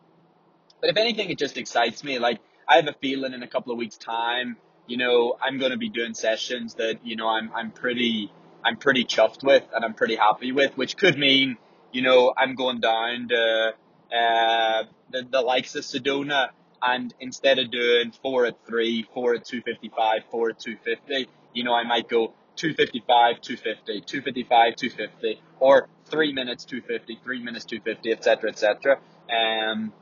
But 0.81 0.90
if 0.90 0.97
anything, 0.97 1.31
it 1.31 1.38
just 1.38 1.57
excites 1.59 2.05
me. 2.05 2.19
Like 2.19 2.40
I 2.69 2.76
have 2.76 2.88
a 2.88 2.95
feeling 3.00 3.35
in 3.35 3.43
a 3.43 3.49
couple 3.49 3.73
of 3.73 3.79
weeks' 3.79 3.99
time, 3.99 4.57
you 4.87 4.97
know, 4.97 5.37
I'm 5.43 5.59
going 5.59 5.73
to 5.73 5.79
be 5.79 5.90
doing 5.90 6.14
sessions 6.14 6.75
that 6.75 7.05
you 7.05 7.17
know 7.17 7.29
I'm 7.29 7.52
I'm 7.55 7.71
pretty 7.71 8.33
I'm 8.64 8.76
pretty 8.76 9.05
chuffed 9.05 9.43
with 9.45 9.64
and 9.75 9.85
I'm 9.85 9.95
pretty 9.95 10.17
happy 10.17 10.52
with, 10.52 10.76
which 10.76 10.97
could 10.97 11.19
mean 11.19 11.59
you 11.93 12.03
know 12.03 12.33
I'm 12.37 12.55
going 12.55 12.81
down 12.81 13.29
to 13.29 13.75
uh, 14.17 14.83
the 15.11 15.27
the 15.31 15.41
likes 15.41 15.75
of 15.75 15.85
Sedona 15.85 16.51
and 16.83 17.13
instead 17.21 17.59
of 17.59 17.71
doing 17.71 18.13
four 18.23 18.47
at 18.47 18.65
three, 18.67 19.07
four 19.15 19.35
at 19.35 19.45
255, 19.45 20.23
four 20.31 20.51
at 20.51 20.59
250, 20.59 21.31
you 21.53 21.65
know, 21.65 21.75
I 21.75 21.85
might 21.85 22.09
go 22.09 22.33
255, 22.57 23.41
250, 23.41 24.01
255, 24.01 24.77
250, 24.77 25.43
or 25.59 25.89
three 26.07 26.33
minutes 26.33 26.65
250, 26.65 27.21
three 27.23 27.43
minutes 27.43 27.65
250, 27.67 28.13
etc., 28.13 28.51
etc. 28.51 28.99
Um, 29.31 29.93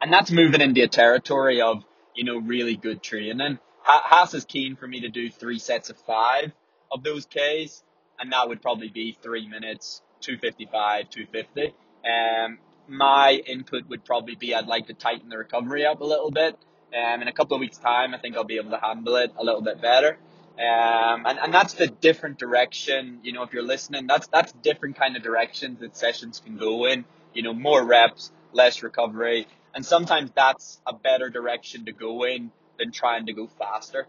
and 0.00 0.12
that's 0.12 0.30
moving 0.30 0.60
into 0.60 0.82
a 0.82 0.88
territory 0.88 1.60
of, 1.60 1.84
you 2.14 2.24
know, 2.24 2.38
really 2.38 2.76
good 2.76 3.02
training. 3.02 3.58
Haas 3.82 4.34
is 4.34 4.44
keen 4.44 4.76
for 4.76 4.86
me 4.86 5.00
to 5.02 5.08
do 5.08 5.30
three 5.30 5.58
sets 5.58 5.90
of 5.90 5.98
five 5.98 6.52
of 6.90 7.04
those 7.04 7.26
Ks, 7.26 7.82
and 8.18 8.32
that 8.32 8.48
would 8.48 8.60
probably 8.60 8.88
be 8.88 9.16
three 9.22 9.48
minutes, 9.48 10.02
255, 10.20 11.10
250. 11.10 11.74
Um, 12.04 12.58
my 12.88 13.32
input 13.46 13.88
would 13.88 14.04
probably 14.04 14.34
be 14.34 14.54
I'd 14.54 14.66
like 14.66 14.86
to 14.86 14.94
tighten 14.94 15.28
the 15.28 15.38
recovery 15.38 15.84
up 15.84 16.00
a 16.00 16.04
little 16.04 16.30
bit. 16.30 16.56
Um, 16.94 17.22
in 17.22 17.28
a 17.28 17.32
couple 17.32 17.56
of 17.56 17.60
weeks' 17.60 17.78
time, 17.78 18.14
I 18.14 18.18
think 18.18 18.36
I'll 18.36 18.44
be 18.44 18.56
able 18.56 18.70
to 18.70 18.78
handle 18.78 19.16
it 19.16 19.32
a 19.36 19.44
little 19.44 19.60
bit 19.60 19.82
better. 19.82 20.18
Um, 20.58 21.26
and, 21.26 21.38
and 21.38 21.52
that's 21.52 21.74
the 21.74 21.86
different 21.86 22.38
direction, 22.38 23.20
you 23.22 23.32
know, 23.32 23.42
if 23.42 23.52
you're 23.52 23.62
listening, 23.62 24.06
that's, 24.06 24.26
that's 24.28 24.52
different 24.52 24.96
kind 24.96 25.14
of 25.14 25.22
directions 25.22 25.80
that 25.80 25.96
sessions 25.96 26.40
can 26.42 26.56
go 26.56 26.86
in, 26.86 27.04
you 27.34 27.42
know, 27.42 27.52
more 27.52 27.84
reps, 27.84 28.30
less 28.52 28.82
recovery. 28.82 29.46
And 29.74 29.84
sometimes 29.84 30.30
that's 30.34 30.80
a 30.86 30.94
better 30.94 31.28
direction 31.28 31.84
to 31.84 31.92
go 31.92 32.24
in 32.24 32.50
than 32.78 32.90
trying 32.90 33.26
to 33.26 33.34
go 33.34 33.48
faster. 33.58 34.06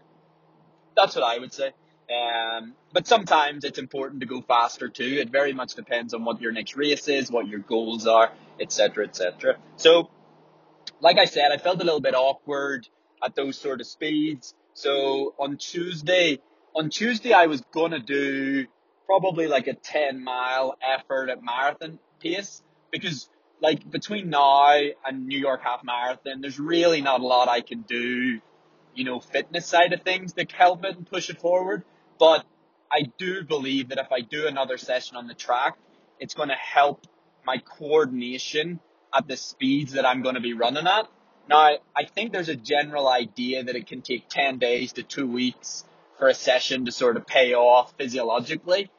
That's 0.96 1.14
what 1.14 1.24
I 1.24 1.38
would 1.38 1.52
say. 1.52 1.72
Um, 2.10 2.74
but 2.92 3.06
sometimes 3.06 3.64
it's 3.64 3.78
important 3.78 4.20
to 4.20 4.26
go 4.26 4.40
faster 4.40 4.88
too. 4.88 5.18
It 5.20 5.30
very 5.30 5.52
much 5.52 5.74
depends 5.74 6.14
on 6.14 6.24
what 6.24 6.40
your 6.40 6.52
next 6.52 6.76
race 6.76 7.06
is, 7.08 7.30
what 7.30 7.46
your 7.46 7.60
goals 7.60 8.06
are, 8.06 8.32
etc., 8.60 9.06
etc. 9.06 9.56
So, 9.76 10.10
like 11.00 11.18
I 11.18 11.26
said, 11.26 11.52
I 11.52 11.58
felt 11.58 11.80
a 11.80 11.84
little 11.84 12.00
bit 12.00 12.14
awkward 12.14 12.88
at 13.22 13.34
those 13.34 13.58
sort 13.58 13.80
of 13.80 13.86
speeds. 13.86 14.54
So 14.74 15.34
on 15.38 15.58
Tuesday, 15.58 16.38
on 16.74 16.90
Tuesday 16.90 17.32
I 17.32 17.46
was 17.46 17.62
gonna 17.72 17.98
do 17.98 18.66
probably 19.06 19.46
like 19.48 19.66
a 19.66 19.74
10 19.74 20.22
mile 20.22 20.76
effort 20.82 21.30
at 21.30 21.42
marathon 21.42 21.98
pace 22.20 22.62
because 22.90 23.28
like 23.60 23.90
between 23.90 24.30
now 24.30 24.78
and 25.04 25.26
New 25.26 25.38
York 25.38 25.60
half 25.62 25.82
marathon, 25.82 26.40
there's 26.40 26.60
really 26.60 27.00
not 27.00 27.20
a 27.20 27.26
lot 27.26 27.48
I 27.48 27.60
can 27.60 27.82
do, 27.82 28.40
you 28.94 29.04
know, 29.04 29.20
fitness 29.20 29.66
side 29.66 29.92
of 29.92 30.02
things 30.02 30.34
that 30.34 30.52
help 30.52 30.84
it 30.84 30.96
and 30.96 31.06
push 31.06 31.28
it 31.30 31.40
forward. 31.40 31.82
But 32.18 32.44
I 32.90 33.02
do 33.18 33.44
believe 33.44 33.90
that 33.90 33.98
if 33.98 34.10
I 34.12 34.20
do 34.20 34.46
another 34.46 34.78
session 34.78 35.16
on 35.16 35.26
the 35.26 35.34
track, 35.34 35.76
it's 36.18 36.34
going 36.34 36.48
to 36.48 36.54
help 36.54 37.06
my 37.44 37.58
coordination 37.58 38.80
at 39.14 39.28
the 39.28 39.36
speeds 39.36 39.92
that 39.92 40.04
I'm 40.04 40.22
going 40.22 40.34
to 40.34 40.40
be 40.40 40.52
running 40.52 40.86
at. 40.86 41.08
Now, 41.48 41.78
I 41.96 42.04
think 42.04 42.32
there's 42.32 42.50
a 42.50 42.56
general 42.56 43.08
idea 43.08 43.64
that 43.64 43.74
it 43.74 43.86
can 43.86 44.02
take 44.02 44.28
10 44.28 44.58
days 44.58 44.92
to 44.94 45.02
two 45.02 45.26
weeks 45.26 45.84
for 46.18 46.28
a 46.28 46.34
session 46.34 46.84
to 46.84 46.92
sort 46.92 47.16
of 47.16 47.26
pay 47.26 47.54
off 47.54 47.94
physiologically. 47.96 48.90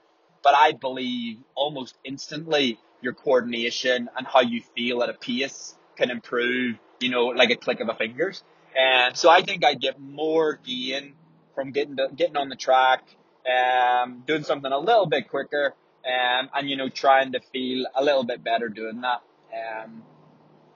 But 0.42 0.56
I 0.56 0.72
believe 0.72 1.38
almost 1.54 1.98
instantly 2.04 2.80
your 3.02 3.14
coordination 3.14 4.10
and 4.18 4.26
how 4.26 4.42
you 4.42 4.62
feel 4.76 5.04
at 5.04 5.10
a 5.10 5.14
pace 5.14 5.76
can 5.96 6.10
improve, 6.10 6.78
you 7.00 7.10
know, 7.10 7.28
like 7.28 7.52
a 7.52 7.56
click 7.56 7.82
of 7.82 7.90
a 7.90 7.94
fingers. 7.94 8.44
And 8.76 9.16
so 9.16 9.30
I 9.30 9.42
think 9.42 9.66
I 9.66 9.74
get 9.74 10.00
more 10.00 10.60
gain 10.66 11.14
from 11.60 11.72
getting 11.72 11.98
to, 11.98 12.08
getting 12.16 12.38
on 12.38 12.48
the 12.48 12.56
track, 12.56 13.04
um, 13.46 14.24
doing 14.25 14.44
something 14.44 14.72
a 14.72 14.80
little 14.80 15.06
bit 15.06 15.28
quicker, 15.28 15.74
um, 16.06 16.50
and 16.56 16.70
you 16.70 16.78
know 16.78 16.88
trying 16.88 17.34
to 17.34 17.42
feel 17.51 17.86
a 17.96 18.01
little 18.01 18.24
bit 18.24 18.42
better 18.42 18.70
doing 18.70 19.01
that. 19.01 19.22
Um, 19.60 20.04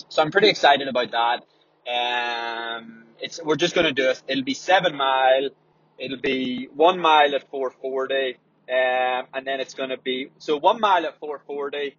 so 0.09 0.21
I'm 0.21 0.29
pretty 0.29 0.49
excited 0.49 0.89
about 0.89 1.11
that. 1.11 1.39
Um, 1.89 3.05
it's 3.21 3.41
we're 3.41 3.55
just 3.55 3.75
going 3.75 3.87
to 3.87 3.93
do 3.93 4.09
it. 4.09 4.21
It'll 4.27 4.43
be 4.43 4.53
seven 4.53 4.97
mile. 4.97 5.51
It'll 5.97 6.19
be 6.19 6.67
one 6.75 6.99
mile 6.99 7.33
at 7.33 7.49
440, 7.49 8.35
um, 8.67 9.27
and 9.33 9.47
then 9.47 9.61
it's 9.61 9.73
going 9.73 9.91
to 9.91 9.97
be 9.97 10.31
so 10.37 10.57
one 10.57 10.81
mile 10.81 11.05
at 11.05 11.17
440. 11.17 11.95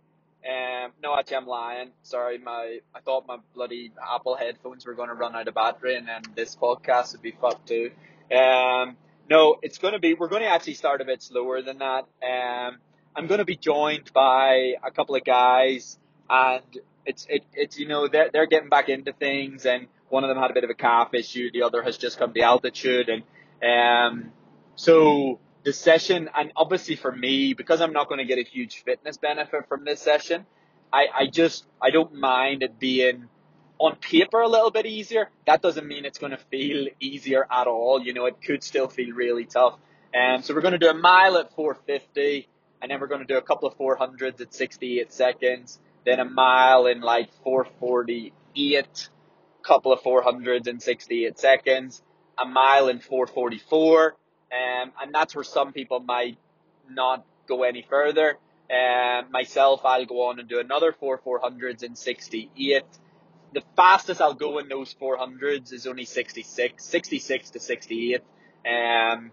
Um, 0.47 0.93
no, 1.03 1.17
actually, 1.17 1.39
I'm 1.39 1.47
lying. 1.47 1.89
Sorry, 2.03 2.37
my 2.37 2.81
I 2.95 3.01
thought 3.01 3.27
my 3.27 3.39
bloody 3.55 3.93
Apple 4.15 4.37
headphones 4.37 4.85
were 4.85 4.93
going 4.93 5.09
to 5.09 5.15
run 5.15 5.35
out 5.35 5.49
of 5.49 5.55
battery, 5.55 5.97
and 5.97 6.07
then 6.07 6.21
this 6.35 6.55
podcast 6.55 7.13
would 7.13 7.23
be 7.23 7.33
fucked 7.33 7.67
too. 7.67 7.91
Um, 8.33 8.97
no, 9.29 9.57
it's 9.63 9.79
going 9.79 9.95
to 9.95 10.01
be, 10.01 10.15
we're 10.15 10.29
going 10.29 10.43
to 10.43 10.49
actually 10.49 10.75
start 10.75 11.01
a 11.01 11.05
bit 11.05 11.23
slower 11.23 11.63
than 11.63 11.79
that. 11.79 12.07
Um, 12.23 12.79
I'm 13.17 13.27
going 13.27 13.39
to 13.39 13.45
be 13.45 13.57
joined 13.57 14.13
by 14.13 14.75
a 14.85 14.91
couple 14.91 15.15
of 15.15 15.25
guys 15.25 15.99
and 16.29 16.63
it's, 17.07 17.27
it, 17.29 17.45
it's, 17.55 17.79
you 17.79 17.89
know, 17.89 18.09
they're, 18.09 18.31
they're 18.33 18.47
getting 18.47 18.69
back 18.69 18.89
into 18.89 19.13
things 19.13 19.67
and 19.67 19.87
one 20.09 20.25
of 20.25 20.29
them 20.29 20.39
had 20.39 20.51
a 20.51 20.55
bit 20.55 20.65
of 20.65 20.71
a 20.71 20.75
calf 20.75 21.15
issue. 21.15 21.51
The 21.53 21.63
other 21.63 21.83
has 21.83 21.97
just 21.97 22.19
come 22.19 22.33
to 22.35 22.41
altitude 22.41 23.09
and, 23.09 23.23
um, 23.63 24.33
so 24.77 25.39
the 25.65 25.73
session 25.73 26.29
and 26.35 26.53
obviously 26.57 26.97
for 26.97 27.13
me, 27.13 27.55
because 27.55 27.81
I'm 27.81 27.93
not 27.93 28.09
going 28.09 28.19
to 28.19 28.25
get 28.25 28.39
a 28.39 28.49
huge 28.49 28.83
fitness 28.85 29.17
benefit 29.17 29.69
from 29.69 29.85
this 29.85 30.01
session, 30.01 30.45
I, 30.93 31.07
I 31.15 31.27
just, 31.27 31.67
I 31.81 31.91
don't 31.91 32.15
mind 32.15 32.63
it 32.63 32.79
being 32.79 33.29
on 33.79 33.97
paper 33.97 34.41
a 34.41 34.49
little 34.49 34.71
bit 34.71 34.87
easier. 34.87 35.31
That 35.47 35.63
doesn't 35.63 35.87
mean 35.87 36.05
it's 36.05 36.19
going 36.19 36.33
to 36.33 36.39
feel 36.39 36.89
easier 37.01 37.47
at 37.51 37.67
all. 37.67 38.03
You 38.03 38.15
know, 38.15 38.27
it 38.27 38.37
could 38.43 38.63
still 38.63 38.89
feel 38.89 39.15
really 39.15 39.45
tough. 39.45 39.79
Um, 40.15 40.43
so 40.43 40.55
we're 40.55 40.61
going 40.61 40.73
to 40.73 40.79
do 40.79 40.89
a 40.89 40.95
mile 40.95 41.37
at 41.39 41.55
450, 41.55 42.49
and 42.81 42.91
then 42.91 43.01
we're 43.01 43.09
going 43.09 43.21
to 43.21 43.27
do 43.27 43.37
a 43.37 43.43
couple 43.43 43.69
of 43.69 43.77
400s 43.77 44.41
at 44.41 44.55
68 44.55 45.13
seconds, 45.13 45.81
then 46.05 46.21
a 46.21 46.25
mile 46.25 46.87
in 46.87 47.01
like 47.01 47.31
448, 47.43 49.09
couple 49.65 49.93
of 49.93 50.01
400s 50.03 50.69
in 50.69 50.79
68 50.79 51.39
seconds, 51.39 52.03
a 52.39 52.47
mile 52.47 52.89
in 52.89 53.01
444, 53.01 54.07
um, 54.53 54.93
and 55.03 55.13
that's 55.13 55.35
where 55.35 55.45
some 55.45 55.73
people 55.73 55.99
might 55.99 56.39
not 56.89 57.25
go 57.49 57.65
any 57.65 57.83
further. 57.83 58.39
Um, 58.71 59.33
myself, 59.33 59.81
I'll 59.85 60.07
go 60.07 60.29
on 60.29 60.39
and 60.39 60.49
do 60.49 60.61
another 60.61 60.93
four 60.93 61.19
400s 61.19 61.83
in 61.83 61.97
68 61.97 62.85
the 63.55 63.63
fastest 63.77 64.21
I'll 64.21 64.35
go 64.35 64.59
in 64.59 64.69
those 64.69 64.95
400s 64.95 65.73
is 65.73 65.87
only 65.87 66.05
66, 66.05 66.85
66 66.85 67.51
to 67.51 67.61
68. 67.61 68.21
Um, 68.67 69.31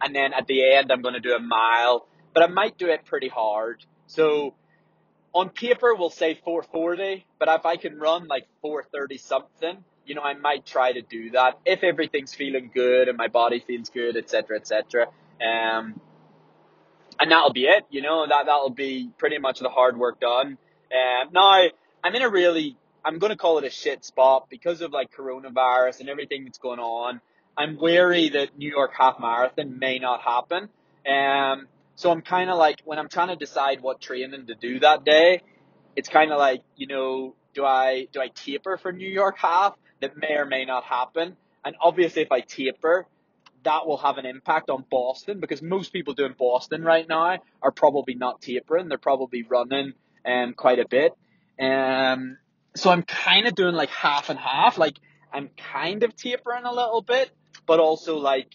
and 0.00 0.14
then 0.14 0.32
at 0.32 0.46
the 0.46 0.74
end, 0.74 0.90
I'm 0.92 1.02
going 1.02 1.14
to 1.14 1.20
do 1.20 1.34
a 1.34 1.40
mile, 1.40 2.06
but 2.34 2.42
I 2.42 2.48
might 2.48 2.76
do 2.76 2.88
it 2.88 3.04
pretty 3.04 3.28
hard. 3.28 3.84
So 4.06 4.54
on 5.34 5.50
paper, 5.50 5.94
we'll 5.94 6.10
say 6.10 6.34
440, 6.34 7.26
but 7.38 7.48
if 7.48 7.64
I 7.64 7.76
can 7.76 7.98
run 7.98 8.26
like 8.26 8.46
430 8.62 9.18
something, 9.18 9.84
you 10.04 10.14
know, 10.14 10.22
I 10.22 10.34
might 10.34 10.64
try 10.64 10.92
to 10.92 11.02
do 11.02 11.30
that 11.32 11.58
if 11.64 11.84
everything's 11.84 12.34
feeling 12.34 12.70
good 12.74 13.08
and 13.08 13.16
my 13.16 13.28
body 13.28 13.62
feels 13.66 13.90
good, 13.90 14.16
et 14.16 14.24
etc., 14.24 14.58
etc. 14.58 15.06
Um, 15.06 16.00
and 17.20 17.30
that'll 17.30 17.52
be 17.52 17.64
it. 17.64 17.84
You 17.90 18.02
know, 18.02 18.26
that 18.26 18.46
that'll 18.46 18.70
be 18.70 19.10
pretty 19.18 19.38
much 19.38 19.60
the 19.60 19.68
hard 19.68 19.98
work 19.98 20.18
done. 20.20 20.56
Um, 20.90 21.28
now 21.32 21.68
I'm 22.02 22.14
in 22.14 22.22
a 22.22 22.30
really 22.30 22.76
I'm 23.08 23.18
going 23.18 23.30
to 23.30 23.36
call 23.36 23.56
it 23.56 23.64
a 23.64 23.70
shit 23.70 24.04
spot 24.04 24.48
because 24.50 24.82
of 24.82 24.92
like 24.92 25.10
coronavirus 25.10 26.00
and 26.00 26.10
everything 26.10 26.44
that's 26.44 26.58
going 26.58 26.78
on. 26.78 27.22
I'm 27.56 27.78
wary 27.78 28.28
that 28.28 28.58
New 28.58 28.68
York 28.68 28.90
half 28.94 29.18
marathon 29.18 29.78
may 29.78 29.98
not 29.98 30.20
happen. 30.20 30.68
Um, 31.08 31.68
so 31.94 32.10
I'm 32.10 32.20
kind 32.20 32.50
of 32.50 32.58
like, 32.58 32.82
when 32.84 32.98
I'm 32.98 33.08
trying 33.08 33.28
to 33.28 33.36
decide 33.36 33.80
what 33.80 34.02
training 34.02 34.46
to 34.48 34.54
do 34.54 34.80
that 34.80 35.06
day, 35.06 35.40
it's 35.96 36.10
kind 36.10 36.32
of 36.32 36.38
like, 36.38 36.60
you 36.76 36.86
know, 36.86 37.34
do 37.54 37.64
I, 37.64 38.08
do 38.12 38.20
I 38.20 38.28
taper 38.28 38.76
for 38.76 38.92
New 38.92 39.08
York 39.08 39.38
half? 39.38 39.74
That 40.02 40.18
may 40.18 40.36
or 40.36 40.44
may 40.44 40.66
not 40.66 40.84
happen. 40.84 41.34
And 41.64 41.76
obviously 41.80 42.20
if 42.20 42.30
I 42.30 42.40
taper, 42.40 43.06
that 43.64 43.86
will 43.86 43.96
have 43.96 44.18
an 44.18 44.26
impact 44.26 44.68
on 44.68 44.84
Boston 44.90 45.40
because 45.40 45.62
most 45.62 45.94
people 45.94 46.12
doing 46.12 46.34
Boston 46.38 46.82
right 46.82 47.08
now 47.08 47.38
are 47.62 47.72
probably 47.72 48.16
not 48.16 48.42
tapering. 48.42 48.90
They're 48.90 48.98
probably 48.98 49.44
running 49.44 49.94
um, 50.26 50.52
quite 50.52 50.78
a 50.78 50.86
bit. 50.86 51.14
Um, 51.58 52.36
so 52.78 52.90
I'm 52.90 53.02
kind 53.02 53.46
of 53.46 53.54
doing 53.54 53.74
like 53.74 53.90
half 53.90 54.30
and 54.30 54.38
half. 54.38 54.78
Like 54.78 54.98
I'm 55.32 55.50
kind 55.72 56.02
of 56.02 56.16
tapering 56.16 56.64
a 56.64 56.72
little 56.72 57.02
bit, 57.02 57.30
but 57.66 57.80
also 57.80 58.16
like 58.18 58.54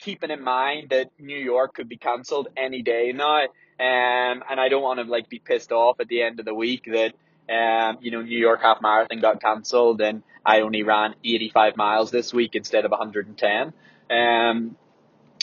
keeping 0.00 0.30
in 0.30 0.42
mind 0.42 0.90
that 0.90 1.10
New 1.18 1.36
York 1.36 1.74
could 1.74 1.88
be 1.88 1.96
cancelled 1.96 2.48
any 2.56 2.82
day 2.82 3.12
now. 3.12 3.42
Um, 3.80 4.42
and 4.50 4.58
I 4.60 4.68
don't 4.68 4.82
want 4.82 4.98
to 5.00 5.04
like 5.04 5.28
be 5.28 5.38
pissed 5.38 5.72
off 5.72 6.00
at 6.00 6.08
the 6.08 6.22
end 6.22 6.40
of 6.40 6.46
the 6.46 6.54
week 6.54 6.88
that 6.92 7.14
um, 7.50 7.98
you 8.00 8.10
know, 8.10 8.22
New 8.22 8.38
York 8.38 8.60
half 8.60 8.82
marathon 8.82 9.20
got 9.20 9.40
cancelled 9.40 10.00
and 10.00 10.22
I 10.44 10.60
only 10.60 10.82
ran 10.82 11.14
85 11.24 11.76
miles 11.76 12.10
this 12.10 12.32
week 12.32 12.54
instead 12.54 12.84
of 12.84 12.90
110. 12.90 13.72
Um, 14.10 14.76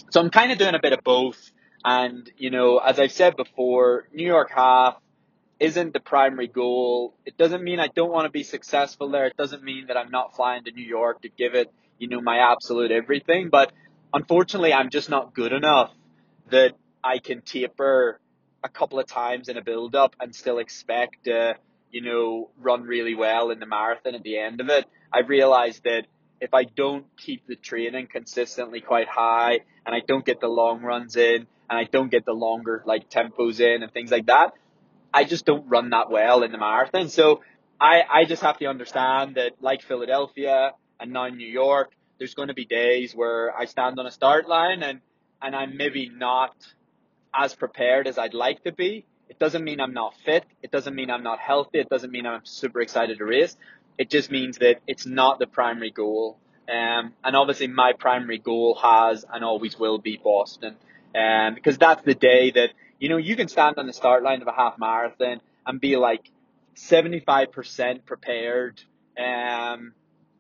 so 0.10 0.22
I'm 0.22 0.30
kind 0.30 0.52
of 0.52 0.58
doing 0.58 0.76
a 0.76 0.80
bit 0.80 0.94
of 0.94 1.04
both. 1.04 1.52
And, 1.84 2.30
you 2.38 2.50
know, 2.50 2.78
as 2.78 3.00
I've 3.00 3.12
said 3.12 3.36
before, 3.36 4.08
New 4.14 4.26
York 4.26 4.52
half, 4.54 4.98
isn't 5.60 5.94
the 5.94 6.00
primary 6.00 6.48
goal. 6.48 7.16
It 7.26 7.38
doesn't 7.38 7.64
mean 7.64 7.80
I 7.80 7.88
don't 7.88 8.12
want 8.12 8.26
to 8.26 8.32
be 8.32 8.44
successful 8.44 9.10
there. 9.10 9.26
It 9.28 9.38
doesn't 9.38 9.64
mean 9.64 9.88
that 9.88 9.98
I'm 9.98 10.12
not 10.12 10.36
flying 10.36 10.64
to 10.66 10.72
New 10.72 10.84
York 10.84 11.22
to 11.22 11.30
give 11.30 11.56
it, 11.56 11.72
you 11.98 12.08
know, 12.08 12.22
my 12.22 12.40
absolute 12.52 12.92
everything. 12.92 13.50
But 13.50 13.72
unfortunately, 14.14 14.74
I'm 14.74 14.90
just 14.90 15.10
not 15.10 15.34
good 15.34 15.54
enough 15.54 15.92
that 16.50 16.74
I 17.04 17.20
can 17.20 17.42
taper 17.42 18.20
a 18.64 18.70
couple 18.70 19.00
of 19.00 19.08
times 19.08 19.48
in 19.48 19.58
a 19.58 19.62
build 19.62 19.96
up 19.96 20.16
and 20.20 20.36
still 20.36 20.58
expect 20.58 21.26
to, 21.26 21.56
you 21.92 22.02
know, 22.02 22.50
run 22.58 22.84
really 22.84 23.16
well 23.16 23.52
in 23.52 23.60
the 23.60 23.66
marathon 23.66 24.16
at 24.16 24.24
the 24.24 24.38
end 24.38 24.60
of 24.60 24.70
it. 24.70 24.86
I've 25.14 25.30
realized 25.30 25.84
that 25.84 26.08
if 26.42 26.54
I 26.54 26.64
don't 26.64 27.06
keep 27.16 27.48
the 27.48 27.56
training 27.56 28.08
consistently 28.12 28.82
quite 28.82 29.08
high 29.08 29.60
and 29.86 29.96
I 29.96 30.02
don't 30.06 30.26
get 30.26 30.42
the 30.42 30.48
long 30.48 30.82
runs 30.82 31.16
in 31.16 31.48
and 31.70 31.80
I 31.80 31.86
don't 31.86 32.12
get 32.12 32.26
the 32.26 32.34
longer 32.34 32.84
like 32.86 33.10
tempos 33.10 33.62
in 33.62 33.84
and 33.84 33.92
things 33.92 34.12
like 34.12 34.26
that, 34.26 34.54
I 35.14 35.24
just 35.24 35.46
don't 35.46 35.68
run 35.68 35.92
that 35.92 36.10
well 36.10 36.44
in 36.44 36.52
the 36.52 36.58
marathon. 36.58 37.10
So 37.10 37.42
I, 37.80 38.02
I 38.10 38.26
just 38.26 38.42
have 38.42 38.58
to 38.60 38.66
understand 38.66 39.36
that 39.36 39.54
like 39.62 39.82
Philadelphia 39.82 40.74
and 41.00 41.12
now 41.12 41.28
New 41.28 41.48
York, 41.48 41.92
there's 42.18 42.34
going 42.34 42.48
to 42.48 42.54
be 42.54 42.66
days 42.66 43.14
where 43.14 43.56
I 43.56 43.66
stand 43.66 44.00
on 44.00 44.06
a 44.06 44.12
start 44.12 44.48
line 44.48 44.84
and, 44.84 45.02
and 45.42 45.56
I'm 45.56 45.78
maybe 45.78 46.10
not 46.10 46.56
as 47.34 47.54
prepared 47.54 48.08
as 48.08 48.18
I'd 48.18 48.34
like 48.34 48.64
to 48.64 48.72
be. 48.72 49.06
It 49.28 49.40
doesn't 49.40 49.64
mean 49.64 49.82
I'm 49.82 49.94
not 49.94 50.14
fit. 50.24 50.46
It 50.62 50.72
doesn't 50.72 50.96
mean 50.96 51.10
I'm 51.10 51.24
not 51.24 51.40
healthy. 51.40 51.80
It 51.80 51.90
doesn't 51.90 52.12
mean 52.12 52.26
I'm 52.26 52.46
super 52.46 52.82
excited 52.82 53.18
to 53.18 53.26
race. 53.26 53.58
It 53.98 54.10
just 54.10 54.32
means 54.32 54.60
that 54.60 54.82
it's 54.88 55.06
not 55.06 55.40
the 55.40 55.48
primary 55.48 55.92
goal. 55.92 56.38
Um, 56.70 57.14
and 57.24 57.36
obviously 57.36 57.68
my 57.68 57.94
primary 57.98 58.38
goal 58.38 58.76
has 58.82 59.26
and 59.32 59.44
always 59.44 59.78
will 59.78 59.98
be 59.98 60.20
Boston. 60.24 60.76
Um, 61.16 61.56
because 61.56 61.78
that's 61.78 62.02
the 62.04 62.16
day 62.16 62.52
that, 62.52 62.72
you 63.06 63.10
know, 63.10 63.18
you 63.18 63.36
can 63.36 63.48
stand 63.48 63.78
on 63.78 63.86
the 63.86 63.94
start 63.94 64.24
line 64.24 64.42
of 64.42 64.48
a 64.48 64.52
half 64.52 64.80
marathon 64.80 65.40
and 65.68 65.80
be 65.80 65.96
like 65.96 66.32
75% 66.76 68.04
prepared, 68.04 68.82
um, 69.16 69.94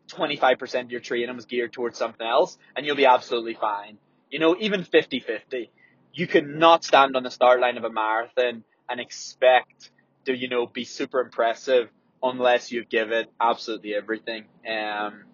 25% 0.07 0.81
of 0.81 0.91
your 0.91 0.99
training 0.99 1.35
was 1.35 1.45
geared 1.45 1.71
towards 1.71 1.95
something 1.95 2.25
else 2.25 2.57
and 2.75 2.83
you'll 2.83 2.95
be 2.95 3.05
absolutely 3.05 3.53
fine. 3.53 3.99
You 4.31 4.39
know, 4.39 4.55
even 4.59 4.83
50-50. 4.83 5.69
You 6.11 6.25
cannot 6.25 6.83
stand 6.83 7.15
on 7.15 7.21
the 7.21 7.29
start 7.29 7.59
line 7.59 7.77
of 7.77 7.83
a 7.83 7.91
marathon 7.91 8.63
and 8.89 8.99
expect 8.99 9.91
to, 10.25 10.35
you 10.35 10.49
know, 10.49 10.65
be 10.65 10.85
super 10.85 11.21
impressive 11.21 11.89
unless 12.23 12.71
you 12.71 12.83
give 12.83 13.11
it 13.11 13.31
absolutely 13.39 13.93
everything. 13.93 14.45
Um, 14.67 15.25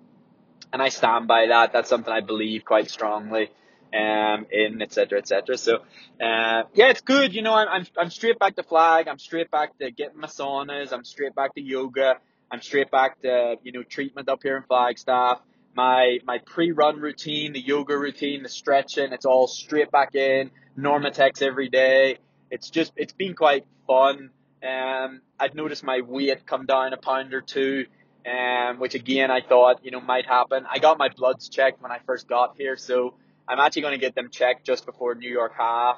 and 0.73 0.81
I 0.81 0.89
stand 0.89 1.29
by 1.29 1.45
that. 1.47 1.71
That's 1.71 1.87
something 1.87 2.11
I 2.11 2.19
believe 2.19 2.65
quite 2.65 2.91
strongly 2.91 3.51
um, 3.93 4.45
in, 4.51 4.81
etc., 4.81 5.19
etc. 5.19 5.57
So, 5.57 5.77
uh, 6.21 6.63
yeah, 6.73 6.89
it's 6.89 7.01
good. 7.01 7.33
You 7.33 7.41
know, 7.41 7.53
I'm, 7.53 7.85
I'm, 7.97 8.09
straight 8.09 8.39
back 8.39 8.55
to 8.55 8.63
flag. 8.63 9.07
I'm 9.07 9.19
straight 9.19 9.51
back 9.51 9.77
to 9.79 9.91
getting 9.91 10.19
my 10.19 10.27
saunas. 10.27 10.93
I'm 10.93 11.03
straight 11.03 11.35
back 11.35 11.55
to 11.55 11.61
yoga. 11.61 12.15
I'm 12.49 12.61
straight 12.61 12.91
back 12.91 13.21
to, 13.21 13.55
you 13.63 13.71
know, 13.71 13.83
treatment 13.83 14.29
up 14.29 14.39
here 14.43 14.57
in 14.57 14.63
Flagstaff. 14.63 15.41
My, 15.73 16.19
my 16.25 16.39
pre-run 16.39 16.99
routine, 16.99 17.53
the 17.53 17.61
yoga 17.61 17.97
routine, 17.97 18.43
the 18.43 18.49
stretching, 18.49 19.13
it's 19.13 19.25
all 19.25 19.47
straight 19.47 19.89
back 19.89 20.15
in. 20.15 20.51
Normatecs 20.77 21.41
every 21.41 21.69
day. 21.69 22.17
It's 22.49 22.69
just, 22.69 22.91
it's 22.97 23.13
been 23.13 23.35
quite 23.35 23.65
fun. 23.87 24.31
Um, 24.63 25.21
I'd 25.39 25.55
noticed 25.55 25.83
my 25.83 26.01
weight 26.01 26.45
come 26.45 26.65
down 26.65 26.93
a 26.93 26.97
pound 26.97 27.33
or 27.33 27.41
two, 27.41 27.85
um, 28.25 28.79
which 28.79 28.95
again 28.95 29.31
I 29.31 29.41
thought, 29.41 29.83
you 29.83 29.91
know, 29.91 30.01
might 30.01 30.27
happen. 30.27 30.65
I 30.69 30.79
got 30.79 30.97
my 30.97 31.09
bloods 31.09 31.49
checked 31.49 31.81
when 31.81 31.91
I 31.91 31.99
first 32.05 32.27
got 32.27 32.55
here, 32.57 32.77
so 32.77 33.15
I'm 33.47 33.59
actually 33.59 33.83
going 33.83 33.93
to 33.93 33.99
get 33.99 34.15
them 34.15 34.29
checked 34.29 34.65
just 34.65 34.85
before 34.85 35.15
New 35.15 35.29
York 35.29 35.53
half. 35.57 35.97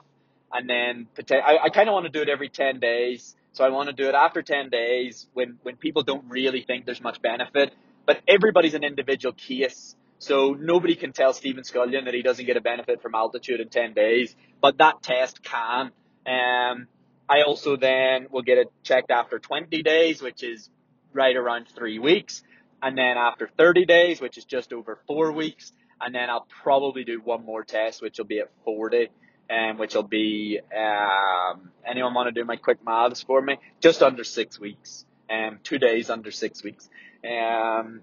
And 0.52 0.70
then 0.70 1.08
I, 1.32 1.58
I 1.64 1.70
kind 1.70 1.90
of 1.90 1.94
want 1.94 2.06
to 2.06 2.12
do 2.12 2.22
it 2.22 2.30
every 2.30 2.50
10 2.50 2.80
days. 2.80 3.36
So 3.54 3.64
I 3.64 3.70
want 3.70 3.88
to 3.90 3.94
do 3.94 4.08
it 4.08 4.16
after 4.16 4.42
10 4.42 4.70
days 4.70 5.28
when, 5.34 5.58
when 5.64 5.76
people 5.76 6.04
don't 6.04 6.26
really 6.30 6.62
think 6.62 6.86
there's 6.86 7.02
much 7.02 7.22
benefit. 7.22 7.74
But 8.06 8.22
everybody's 8.28 8.74
an 8.74 8.84
individual 8.84 9.34
case. 9.34 9.96
So 10.20 10.56
nobody 10.58 10.96
can 10.96 11.12
tell 11.12 11.34
Stephen 11.34 11.64
Scullion 11.64 12.06
that 12.06 12.14
he 12.14 12.22
doesn't 12.22 12.46
get 12.46 12.56
a 12.56 12.62
benefit 12.62 13.02
from 13.02 13.16
altitude 13.16 13.60
in 13.60 13.70
10 13.70 13.94
days. 13.94 14.36
But 14.62 14.78
that 14.78 15.02
test 15.02 15.44
can. 15.44 15.92
Um, 16.26 16.88
I 17.28 17.42
also 17.46 17.76
then 17.76 18.28
will 18.32 18.42
get 18.42 18.58
it 18.58 18.72
checked 18.84 19.12
after 19.12 19.40
20 19.40 19.82
days, 19.84 20.22
which 20.22 20.44
is 20.44 20.70
right 21.14 21.36
around 21.36 21.68
three 21.68 22.00
weeks. 22.00 22.44
And 22.82 22.98
then 22.98 23.18
after 23.18 23.50
30 23.58 23.86
days, 23.86 24.22
which 24.22 24.38
is 24.38 24.46
just 24.46 24.74
over 24.74 25.00
four 25.08 25.32
weeks. 25.32 25.72
And 26.04 26.14
then 26.14 26.30
I'll 26.30 26.48
probably 26.64 27.04
do 27.04 27.22
one 27.24 27.46
more 27.46 27.64
test, 27.64 28.02
which 28.02 28.18
will 28.18 28.26
be 28.26 28.40
at 28.40 28.50
40, 28.66 29.10
um, 29.50 29.78
which 29.78 29.96
will 29.96 30.04
be, 30.04 30.60
um, 30.76 31.72
anyone 31.86 32.14
want 32.14 32.28
to 32.28 32.32
do 32.32 32.46
my 32.46 32.56
quick 32.56 32.80
maths 32.86 33.24
for 33.24 33.42
me? 33.42 33.58
Just 33.80 34.02
under 34.02 34.24
six 34.24 34.60
weeks. 34.60 35.06
Um, 35.30 35.60
two 35.64 35.80
days 35.80 36.10
under 36.10 36.32
six 36.32 36.64
weeks. 36.64 36.90
Um, 37.24 38.02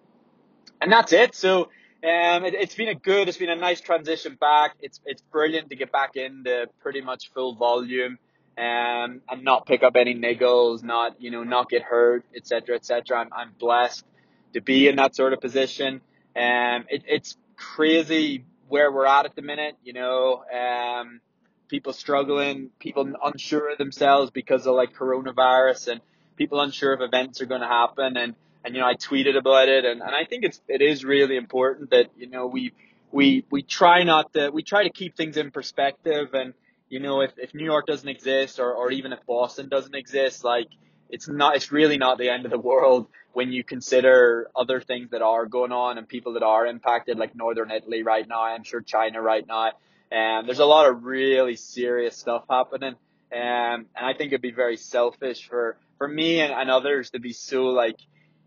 and 0.80 0.90
that's 0.90 1.12
it. 1.12 1.34
So, 1.34 1.64
um, 2.02 2.44
it, 2.46 2.58
has 2.58 2.74
been 2.74 2.88
a 2.88 2.94
good, 2.94 3.28
it's 3.28 3.36
been 3.36 3.50
a 3.50 3.56
nice 3.56 3.80
transition 3.80 4.36
back. 4.40 4.76
It's, 4.80 5.00
it's 5.04 5.20
brilliant 5.20 5.68
to 5.68 5.76
get 5.76 5.92
back 5.92 6.16
into 6.16 6.68
pretty 6.80 7.02
much 7.02 7.30
full 7.34 7.54
volume 7.54 8.18
um, 8.60 9.22
and 9.28 9.42
not 9.42 9.66
pick 9.66 9.82
up 9.82 9.96
any 9.96 10.14
niggles, 10.14 10.82
not 10.82 11.20
you 11.20 11.30
know 11.30 11.44
not 11.44 11.70
get 11.70 11.82
hurt, 11.82 12.24
etc. 12.36 12.76
etc. 12.76 13.18
I'm 13.18 13.32
I'm 13.32 13.52
blessed 13.58 14.04
to 14.52 14.60
be 14.60 14.88
in 14.88 14.96
that 14.96 15.16
sort 15.16 15.32
of 15.32 15.40
position. 15.40 16.02
Um, 16.36 16.84
it, 16.88 17.04
it's 17.06 17.36
crazy 17.74 18.44
where 18.68 18.90
we're 18.90 19.06
at 19.06 19.26
at 19.26 19.36
the 19.36 19.42
minute. 19.42 19.76
You 19.82 19.92
know, 19.92 20.44
um, 20.52 21.20
people 21.68 21.92
struggling, 21.92 22.70
people 22.78 23.12
unsure 23.22 23.72
of 23.72 23.78
themselves 23.78 24.30
because 24.30 24.66
of 24.66 24.74
like 24.74 24.94
coronavirus, 24.94 25.88
and 25.92 26.00
people 26.36 26.60
unsure 26.60 26.94
if 26.94 27.00
events 27.00 27.40
are 27.40 27.46
going 27.46 27.60
to 27.60 27.66
happen. 27.68 28.16
And 28.16 28.34
and 28.64 28.74
you 28.74 28.80
know, 28.80 28.86
I 28.86 28.94
tweeted 28.94 29.36
about 29.36 29.68
it, 29.68 29.84
and, 29.84 30.00
and 30.00 30.14
I 30.14 30.24
think 30.24 30.44
it's 30.44 30.60
it 30.68 30.82
is 30.82 31.04
really 31.04 31.36
important 31.36 31.90
that 31.90 32.10
you 32.16 32.28
know 32.28 32.46
we 32.46 32.72
we 33.12 33.44
we 33.50 33.62
try 33.62 34.02
not 34.04 34.32
to 34.34 34.50
we 34.50 34.62
try 34.62 34.84
to 34.84 34.90
keep 34.90 35.16
things 35.16 35.36
in 35.36 35.50
perspective 35.50 36.34
and 36.34 36.54
you 36.90 36.98
know, 36.98 37.20
if, 37.22 37.30
if 37.38 37.54
New 37.54 37.64
York 37.64 37.86
doesn't 37.86 38.08
exist 38.08 38.58
or, 38.58 38.74
or 38.74 38.90
even 38.90 39.12
if 39.12 39.24
Boston 39.24 39.68
doesn't 39.68 39.94
exist, 39.94 40.44
like 40.44 40.66
it's 41.10 41.28
not, 41.28 41.56
it's 41.56 41.72
really 41.72 41.98
not 41.98 42.18
the 42.18 42.30
end 42.30 42.44
of 42.44 42.50
the 42.50 42.58
world 42.58 43.06
when 43.32 43.52
you 43.52 43.62
consider 43.62 44.50
other 44.56 44.80
things 44.80 45.10
that 45.10 45.22
are 45.22 45.46
going 45.46 45.72
on 45.72 45.98
and 45.98 46.08
people 46.08 46.34
that 46.34 46.42
are 46.42 46.66
impacted, 46.66 47.18
like 47.18 47.34
Northern 47.34 47.70
Italy 47.70 48.02
right 48.02 48.26
now, 48.26 48.42
I'm 48.42 48.64
sure 48.64 48.80
China 48.80 49.22
right 49.22 49.46
now. 49.46 49.72
And 50.10 50.48
there's 50.48 50.58
a 50.58 50.64
lot 50.64 50.88
of 50.88 51.04
really 51.04 51.56
serious 51.56 52.16
stuff 52.16 52.44
happening. 52.50 52.96
Um, 53.32 53.86
and 53.94 54.06
I 54.06 54.12
think 54.14 54.32
it'd 54.32 54.42
be 54.42 54.50
very 54.50 54.76
selfish 54.76 55.48
for, 55.48 55.78
for 55.98 56.08
me 56.08 56.40
and, 56.40 56.52
and 56.52 56.68
others 56.70 57.10
to 57.10 57.20
be 57.20 57.32
so 57.32 57.66
like, 57.66 57.96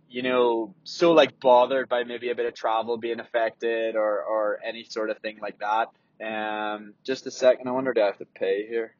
you 0.10 0.22
know, 0.22 0.76
so 0.84 1.14
like 1.14 1.40
bothered 1.40 1.88
by 1.88 2.04
maybe 2.04 2.30
a 2.30 2.36
bit 2.36 2.46
of 2.46 2.54
travel 2.54 2.98
being 2.98 3.22
affected 3.22 3.96
or, 3.96 4.22
or 4.24 4.60
any 4.64 4.84
sort 4.84 5.10
of 5.10 5.20
thing 5.20 5.40
like 5.42 5.60
that. 5.60 5.88
Um, 6.24 6.94
just 7.04 7.26
a 7.26 7.32
second. 7.32 7.68
I 7.68 7.72
wonder 7.72 7.94
do 7.94 8.02
I 8.02 8.06
have 8.08 8.18
to 8.18 8.26
pay 8.26 8.68
here? 8.68 8.96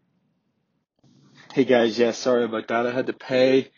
Hey 1.54 1.66
guys, 1.66 2.00
yeah, 2.00 2.14
sorry 2.14 2.46
about 2.46 2.70
that. 2.70 2.88
I 2.88 2.92
had 2.92 3.06
to 3.06 3.14
pay. 3.14 3.70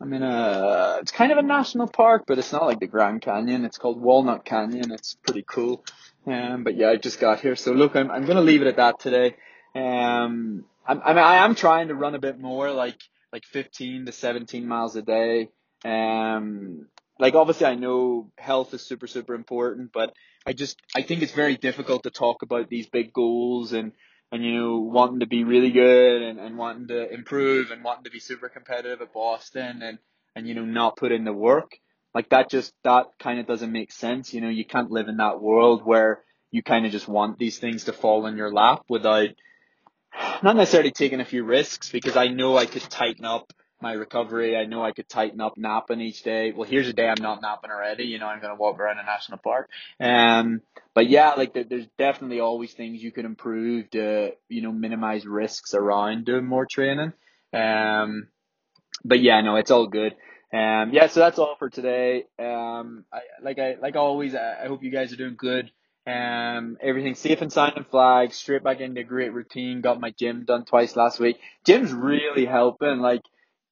I'm 0.00 0.12
in 0.12 0.22
a, 0.22 0.98
it's 1.00 1.10
kind 1.10 1.32
of 1.32 1.38
a 1.38 1.42
national 1.42 1.88
park, 1.88 2.22
but 2.24 2.38
it's 2.38 2.52
not 2.52 2.66
like 2.66 2.78
the 2.78 2.86
Grand 2.86 3.20
Canyon. 3.20 3.64
It's 3.64 3.78
called 3.78 4.00
Walnut 4.00 4.44
Canyon. 4.44 4.92
It's 4.92 5.16
pretty 5.24 5.42
cool. 5.44 5.84
Um, 6.24 6.62
but 6.62 6.76
yeah, 6.76 6.90
I 6.90 6.94
just 6.94 7.18
got 7.18 7.40
here. 7.40 7.56
So 7.56 7.72
look, 7.72 7.96
I'm, 7.96 8.12
I'm 8.12 8.26
going 8.26 8.36
to 8.36 8.44
leave 8.44 8.62
it 8.62 8.68
at 8.68 8.76
that 8.76 9.00
today. 9.00 9.34
Um, 9.74 10.66
I'm, 10.86 11.02
I, 11.04 11.14
mean, 11.14 11.24
I 11.24 11.44
am 11.44 11.56
trying 11.56 11.88
to 11.88 11.96
run 11.96 12.14
a 12.14 12.20
bit 12.20 12.38
more, 12.38 12.70
like, 12.70 13.00
like 13.32 13.42
15 13.44 14.06
to 14.06 14.12
17 14.12 14.64
miles 14.64 14.94
a 14.94 15.02
day. 15.02 15.48
Um, 15.84 16.86
like 17.18 17.34
obviously 17.34 17.66
I 17.66 17.74
know 17.74 18.30
health 18.38 18.72
is 18.72 18.82
super, 18.82 19.08
super 19.08 19.34
important, 19.34 19.90
but 19.92 20.14
I 20.46 20.52
just 20.52 20.80
I 20.94 21.02
think 21.02 21.22
it's 21.22 21.32
very 21.32 21.56
difficult 21.56 22.04
to 22.04 22.10
talk 22.10 22.42
about 22.42 22.68
these 22.68 22.86
big 22.86 23.12
goals 23.12 23.72
and 23.72 23.90
and 24.32 24.44
you 24.44 24.54
know 24.54 24.78
wanting 24.78 25.20
to 25.20 25.26
be 25.26 25.44
really 25.44 25.70
good 25.70 26.22
and, 26.22 26.38
and 26.38 26.58
wanting 26.58 26.88
to 26.88 27.12
improve 27.12 27.70
and 27.70 27.84
wanting 27.84 28.04
to 28.04 28.10
be 28.10 28.20
super 28.20 28.48
competitive 28.48 29.00
at 29.00 29.12
Boston 29.12 29.82
and 29.82 29.98
and 30.34 30.46
you 30.48 30.54
know 30.54 30.64
not 30.64 30.96
put 30.96 31.12
in 31.12 31.24
the 31.24 31.32
work 31.32 31.78
like 32.16 32.30
that 32.30 32.48
just 32.48 32.72
that 32.82 33.08
kind 33.18 33.38
of 33.38 33.46
doesn't 33.46 33.70
make 33.70 33.92
sense. 33.92 34.32
You 34.32 34.40
know 34.40 34.48
you 34.48 34.64
can't 34.64 34.90
live 34.90 35.08
in 35.08 35.18
that 35.18 35.40
world 35.40 35.82
where 35.84 36.22
you 36.50 36.62
kind 36.62 36.86
of 36.86 36.92
just 36.92 37.06
want 37.06 37.38
these 37.38 37.58
things 37.58 37.84
to 37.84 37.92
fall 37.92 38.24
in 38.26 38.38
your 38.38 38.50
lap 38.50 38.84
without 38.88 39.28
not 40.42 40.56
necessarily 40.56 40.92
taking 40.92 41.20
a 41.20 41.26
few 41.26 41.44
risks 41.44 41.90
because 41.90 42.16
I 42.16 42.28
know 42.28 42.56
I 42.56 42.64
could 42.64 42.80
tighten 42.82 43.26
up 43.26 43.52
my 43.80 43.92
recovery. 43.92 44.56
I 44.56 44.64
know 44.64 44.82
I 44.82 44.92
could 44.92 45.08
tighten 45.08 45.40
up 45.40 45.56
napping 45.56 46.00
each 46.00 46.22
day. 46.22 46.52
Well, 46.52 46.68
here's 46.68 46.88
a 46.88 46.92
day 46.92 47.08
I'm 47.08 47.22
not 47.22 47.42
napping 47.42 47.70
already. 47.70 48.04
You 48.04 48.18
know, 48.18 48.26
I'm 48.26 48.40
going 48.40 48.54
to 48.54 48.60
walk 48.60 48.78
around 48.78 48.98
a 48.98 49.04
national 49.04 49.38
park. 49.38 49.68
Um, 50.00 50.62
but 50.94 51.08
yeah, 51.08 51.34
like 51.34 51.54
there, 51.54 51.64
there's 51.64 51.86
definitely 51.98 52.40
always 52.40 52.72
things 52.72 53.02
you 53.02 53.12
can 53.12 53.26
improve 53.26 53.90
to, 53.90 54.32
you 54.48 54.62
know, 54.62 54.72
minimize 54.72 55.26
risks 55.26 55.74
around 55.74 56.24
doing 56.24 56.46
more 56.46 56.66
training. 56.66 57.12
Um, 57.52 58.28
but 59.04 59.20
yeah, 59.20 59.40
no, 59.42 59.56
it's 59.56 59.70
all 59.70 59.86
good. 59.86 60.14
Um, 60.52 60.92
yeah, 60.92 61.08
so 61.08 61.20
that's 61.20 61.38
all 61.38 61.56
for 61.58 61.68
today. 61.68 62.24
Um, 62.38 63.04
I, 63.12 63.20
like 63.42 63.58
I, 63.58 63.76
like 63.80 63.96
always, 63.96 64.34
I, 64.34 64.64
I 64.64 64.66
hope 64.68 64.82
you 64.82 64.90
guys 64.90 65.12
are 65.12 65.16
doing 65.16 65.36
good. 65.36 65.70
Um, 66.06 66.78
everything 66.80 67.16
safe 67.16 67.42
and 67.42 67.52
sound 67.52 67.72
and 67.76 67.86
flag, 67.86 68.32
straight 68.32 68.62
back 68.62 68.80
into 68.80 69.00
a 69.00 69.04
great 69.04 69.34
routine. 69.34 69.80
Got 69.80 70.00
my 70.00 70.12
gym 70.16 70.44
done 70.44 70.64
twice 70.64 70.94
last 70.94 71.18
week. 71.18 71.36
Gym's 71.64 71.92
really 71.92 72.46
helping. 72.46 73.00
Like, 73.00 73.22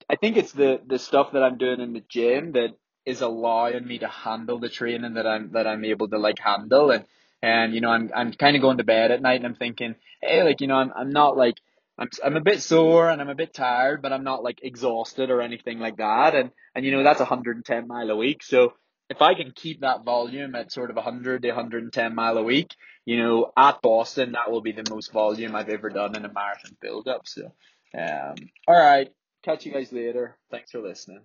I 0.09 0.15
think 0.15 0.37
it's 0.37 0.51
the 0.51 0.81
the 0.85 0.99
stuff 0.99 1.31
that 1.33 1.43
I'm 1.43 1.57
doing 1.57 1.79
in 1.79 1.93
the 1.93 2.03
gym 2.07 2.53
that 2.53 2.75
is 3.05 3.21
allowing 3.21 3.87
me 3.87 3.99
to 3.99 4.07
handle 4.07 4.59
the 4.59 4.69
training 4.69 5.15
that 5.15 5.27
I'm 5.27 5.51
that 5.51 5.67
I'm 5.67 5.85
able 5.85 6.07
to 6.09 6.17
like 6.17 6.39
handle. 6.39 6.91
And 6.91 7.05
and 7.41 7.73
you 7.73 7.81
know 7.81 7.89
I'm 7.89 8.11
I'm 8.15 8.33
kind 8.33 8.55
of 8.55 8.61
going 8.61 8.77
to 8.77 8.83
bed 8.83 9.11
at 9.11 9.21
night 9.21 9.37
and 9.37 9.45
I'm 9.45 9.55
thinking 9.55 9.95
hey 10.21 10.43
like 10.43 10.61
you 10.61 10.67
know 10.67 10.75
I'm 10.75 10.91
I'm 10.95 11.09
not 11.11 11.37
like 11.37 11.55
I'm 11.97 12.09
I'm 12.23 12.35
a 12.35 12.41
bit 12.41 12.61
sore 12.61 13.09
and 13.09 13.21
I'm 13.21 13.29
a 13.29 13.35
bit 13.35 13.53
tired 13.53 14.01
but 14.01 14.13
I'm 14.13 14.23
not 14.23 14.43
like 14.43 14.59
exhausted 14.63 15.29
or 15.29 15.41
anything 15.41 15.79
like 15.79 15.97
that. 15.97 16.35
And 16.35 16.51
and 16.75 16.85
you 16.85 16.91
know 16.91 17.03
that's 17.03 17.19
110 17.19 17.87
mile 17.87 18.09
a 18.09 18.15
week. 18.15 18.43
So 18.43 18.73
if 19.09 19.21
I 19.21 19.35
can 19.35 19.51
keep 19.51 19.81
that 19.81 20.03
volume 20.03 20.55
at 20.55 20.71
sort 20.71 20.89
of 20.89 20.95
100 20.95 21.43
to 21.43 21.47
110 21.49 22.15
mile 22.15 22.37
a 22.37 22.43
week 22.43 22.75
you 23.05 23.17
know 23.17 23.51
at 23.57 23.81
Boston 23.81 24.33
that 24.33 24.51
will 24.51 24.61
be 24.61 24.71
the 24.71 24.89
most 24.89 25.11
volume 25.11 25.55
I've 25.55 25.69
ever 25.69 25.89
done 25.89 26.15
in 26.15 26.25
a 26.25 26.31
marathon 26.31 26.75
build 26.81 27.07
up 27.07 27.27
so 27.27 27.51
um 27.97 28.35
all 28.67 28.75
right 28.75 29.09
catch 29.45 29.65
you 29.65 29.71
guys 29.71 29.91
later. 29.91 30.37
Thanks 30.49 30.71
for 30.71 30.79
listening 30.79 31.21